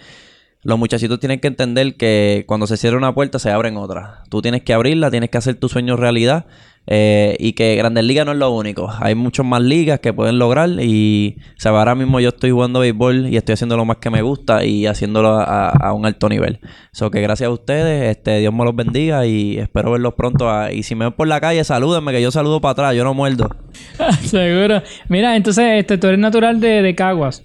los 0.63 0.79
muchachitos 0.79 1.19
tienen 1.19 1.39
que 1.39 1.47
entender 1.47 1.95
que 1.95 2.43
cuando 2.47 2.65
se 2.67 2.77
cierra 2.77 2.97
una 2.97 3.13
puerta 3.13 3.37
se 3.37 3.51
abren 3.51 3.77
otras. 3.77 4.27
Tú 4.29 4.41
tienes 4.41 4.63
que 4.63 4.73
abrirla, 4.73 5.11
tienes 5.11 5.29
que 5.29 5.37
hacer 5.37 5.55
tu 5.55 5.69
sueño 5.69 5.95
realidad. 5.95 6.47
Eh, 6.87 7.35
y 7.39 7.53
que 7.53 7.75
Grandes 7.75 8.03
Ligas 8.03 8.25
no 8.25 8.31
es 8.33 8.37
lo 8.37 8.51
único. 8.51 8.89
Hay 8.99 9.15
muchas 9.15 9.45
más 9.45 9.61
ligas 9.61 9.99
que 9.99 10.13
pueden 10.13 10.37
lograr. 10.39 10.69
Y 10.81 11.37
¿sabes? 11.57 11.79
ahora 11.79 11.95
mismo 11.95 12.19
yo 12.19 12.29
estoy 12.29 12.51
jugando 12.51 12.79
béisbol 12.81 13.27
y 13.29 13.37
estoy 13.37 13.53
haciendo 13.53 13.75
lo 13.77 13.85
más 13.85 13.97
que 13.97 14.09
me 14.09 14.21
gusta 14.21 14.63
y 14.65 14.85
haciéndolo 14.85 15.29
a, 15.39 15.69
a 15.69 15.93
un 15.93 16.05
alto 16.05 16.29
nivel. 16.29 16.59
So 16.91 17.09
que 17.09 17.21
gracias 17.21 17.47
a 17.47 17.51
ustedes, 17.51 18.15
este, 18.15 18.39
Dios 18.39 18.53
me 18.53 18.63
los 18.65 18.75
bendiga 18.75 19.25
y 19.25 19.57
espero 19.57 19.91
verlos 19.91 20.13
pronto. 20.15 20.49
a- 20.49 20.71
y 20.71 20.83
si 20.83 20.93
me 20.95 21.05
ven 21.05 21.13
por 21.13 21.27
la 21.27 21.41
calle, 21.41 21.63
salúdenme, 21.63 22.11
que 22.11 22.21
yo 22.21 22.31
saludo 22.31 22.61
para 22.61 22.73
atrás, 22.73 22.95
yo 22.95 23.03
no 23.03 23.13
muerdo. 23.13 23.49
Seguro. 24.23 24.81
Mira, 25.09 25.35
entonces, 25.35 25.65
este, 25.79 25.97
tú 25.97 26.07
eres 26.07 26.19
natural 26.19 26.59
de, 26.59 26.81
de 26.81 26.95
Caguas. 26.95 27.43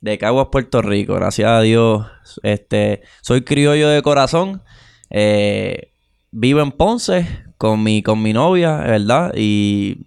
De 0.00 0.16
Caguas, 0.18 0.48
Puerto 0.50 0.80
Rico, 0.82 1.14
gracias 1.14 1.48
a 1.48 1.60
Dios. 1.60 2.06
Este, 2.42 3.02
soy 3.22 3.42
criollo 3.42 3.88
de 3.88 4.00
corazón. 4.02 4.62
eh, 5.10 5.92
vivo 6.32 6.60
en 6.60 6.70
Ponce 6.72 7.26
con 7.60 7.82
mi, 7.82 8.02
con 8.02 8.22
mi 8.22 8.32
novia, 8.32 8.78
¿verdad? 8.78 9.34
Y, 9.36 10.06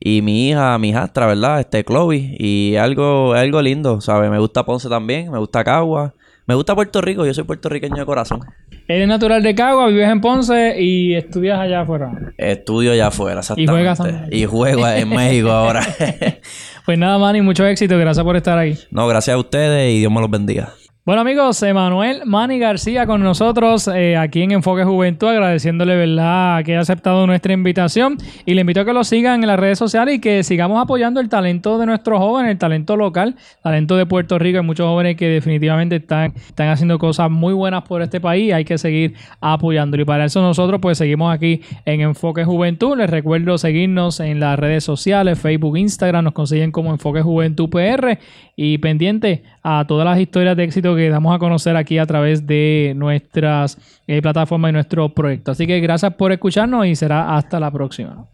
y 0.00 0.22
mi 0.22 0.48
hija, 0.48 0.78
mi 0.78 0.88
hijastra, 0.88 1.26
¿verdad? 1.26 1.60
Este, 1.60 1.84
Chloe. 1.84 2.36
Y 2.38 2.76
algo, 2.76 3.34
algo 3.34 3.60
lindo, 3.60 4.00
¿sabes? 4.00 4.30
Me 4.30 4.38
gusta 4.38 4.64
Ponce 4.64 4.88
también, 4.88 5.30
me 5.30 5.38
gusta 5.38 5.62
Caguas. 5.62 6.12
Me 6.46 6.54
gusta 6.54 6.74
Puerto 6.74 7.02
Rico, 7.02 7.26
yo 7.26 7.34
soy 7.34 7.44
puertorriqueño 7.44 7.96
de 7.96 8.06
corazón. 8.06 8.40
Eres 8.88 9.06
natural 9.06 9.42
de 9.42 9.54
Caguas, 9.54 9.92
vives 9.92 10.08
en 10.08 10.22
Ponce 10.22 10.80
y 10.80 11.14
estudias 11.14 11.60
allá 11.60 11.82
afuera. 11.82 12.32
Estudio 12.38 12.92
allá 12.92 13.08
afuera, 13.08 13.42
Y 13.56 13.66
juegas 13.66 14.00
exactamente. 14.00 14.36
Y 14.38 14.46
juego 14.46 14.88
en 14.88 15.08
México 15.10 15.50
ahora. 15.50 15.82
Pues 16.86 16.98
nada, 16.98 17.18
Manny, 17.18 17.42
mucho 17.42 17.64
éxito. 17.66 17.96
Gracias 17.98 18.24
por 18.24 18.36
estar 18.36 18.58
ahí. 18.58 18.76
no, 18.90 19.06
gracias 19.06 19.36
a 19.36 19.38
ustedes 19.38 19.94
y 19.94 19.98
Dios 19.98 20.10
me 20.10 20.20
los 20.20 20.30
bendiga. 20.30 20.72
Bueno 21.10 21.22
amigos, 21.22 21.60
Emanuel 21.64 22.22
Manny 22.24 22.60
García 22.60 23.04
con 23.04 23.20
nosotros 23.20 23.88
eh, 23.88 24.16
aquí 24.16 24.42
en 24.42 24.52
Enfoque 24.52 24.84
Juventud, 24.84 25.26
agradeciéndole 25.26 25.96
verdad 25.96 26.64
que 26.64 26.70
haya 26.70 26.82
aceptado 26.82 27.26
nuestra 27.26 27.52
invitación 27.52 28.16
y 28.46 28.54
le 28.54 28.60
invito 28.60 28.82
a 28.82 28.84
que 28.84 28.92
lo 28.92 29.02
sigan 29.02 29.42
en 29.42 29.48
las 29.48 29.58
redes 29.58 29.76
sociales 29.76 30.14
y 30.14 30.20
que 30.20 30.44
sigamos 30.44 30.80
apoyando 30.80 31.18
el 31.18 31.28
talento 31.28 31.78
de 31.78 31.86
nuestros 31.86 32.20
jóvenes, 32.20 32.52
el 32.52 32.58
talento 32.58 32.96
local, 32.96 33.34
talento 33.60 33.96
de 33.96 34.06
Puerto 34.06 34.38
Rico. 34.38 34.58
Hay 34.58 34.64
muchos 34.64 34.86
jóvenes 34.86 35.16
que 35.16 35.26
definitivamente 35.26 35.96
están, 35.96 36.32
están 36.36 36.68
haciendo 36.68 36.96
cosas 37.00 37.28
muy 37.28 37.54
buenas 37.54 37.82
por 37.82 38.02
este 38.02 38.20
país 38.20 38.50
y 38.50 38.52
hay 38.52 38.64
que 38.64 38.78
seguir 38.78 39.14
apoyándolo. 39.40 40.04
Y 40.04 40.06
para 40.06 40.26
eso 40.26 40.40
nosotros 40.40 40.80
pues 40.80 40.96
seguimos 40.96 41.34
aquí 41.34 41.60
en 41.86 42.02
Enfoque 42.02 42.44
Juventud. 42.44 42.96
Les 42.96 43.10
recuerdo 43.10 43.58
seguirnos 43.58 44.20
en 44.20 44.38
las 44.38 44.56
redes 44.60 44.84
sociales, 44.84 45.40
Facebook, 45.40 45.76
Instagram, 45.76 46.22
nos 46.22 46.34
consiguen 46.34 46.70
como 46.70 46.92
Enfoque 46.92 47.20
Juventud 47.20 47.68
PR 47.68 48.16
y 48.54 48.78
pendiente 48.78 49.42
a 49.64 49.86
todas 49.88 50.04
las 50.04 50.20
historias 50.20 50.56
de 50.56 50.64
éxito 50.64 50.94
que 50.94 50.99
que 51.00 51.10
damos 51.10 51.34
a 51.34 51.38
conocer 51.38 51.76
aquí 51.76 51.98
a 51.98 52.06
través 52.06 52.46
de 52.46 52.92
nuestras 52.96 53.78
eh, 54.06 54.22
plataformas 54.22 54.70
y 54.70 54.72
nuestro 54.72 55.08
proyecto. 55.08 55.52
Así 55.52 55.66
que 55.66 55.80
gracias 55.80 56.14
por 56.14 56.32
escucharnos 56.32 56.86
y 56.86 56.96
será 56.96 57.36
hasta 57.36 57.58
la 57.58 57.70
próxima. 57.70 58.26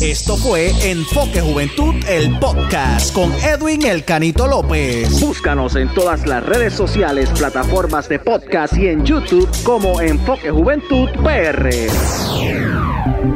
Esto 0.00 0.36
fue 0.36 0.72
Enfoque 0.82 1.40
Juventud, 1.40 1.94
el 2.08 2.36
podcast 2.38 3.14
con 3.14 3.32
Edwin 3.32 3.86
El 3.86 4.04
Canito 4.04 4.48
López. 4.48 5.20
Búscanos 5.20 5.76
en 5.76 5.88
todas 5.94 6.26
las 6.26 6.44
redes 6.44 6.74
sociales, 6.74 7.30
plataformas 7.30 8.08
de 8.08 8.18
podcast 8.18 8.76
y 8.76 8.88
en 8.88 9.04
YouTube 9.04 9.48
como 9.62 10.00
Enfoque 10.00 10.50
Juventud 10.50 11.08
PR. 11.22 11.70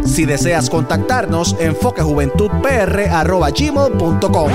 Si 0.04 0.26
deseas 0.26 0.68
contactarnos, 0.68 1.54
enfoquejuventudpr.gmail.com 1.60 4.50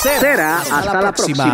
Será 0.00 0.60
hasta, 0.60 0.94
la 0.94 1.12
próxima. 1.12 1.52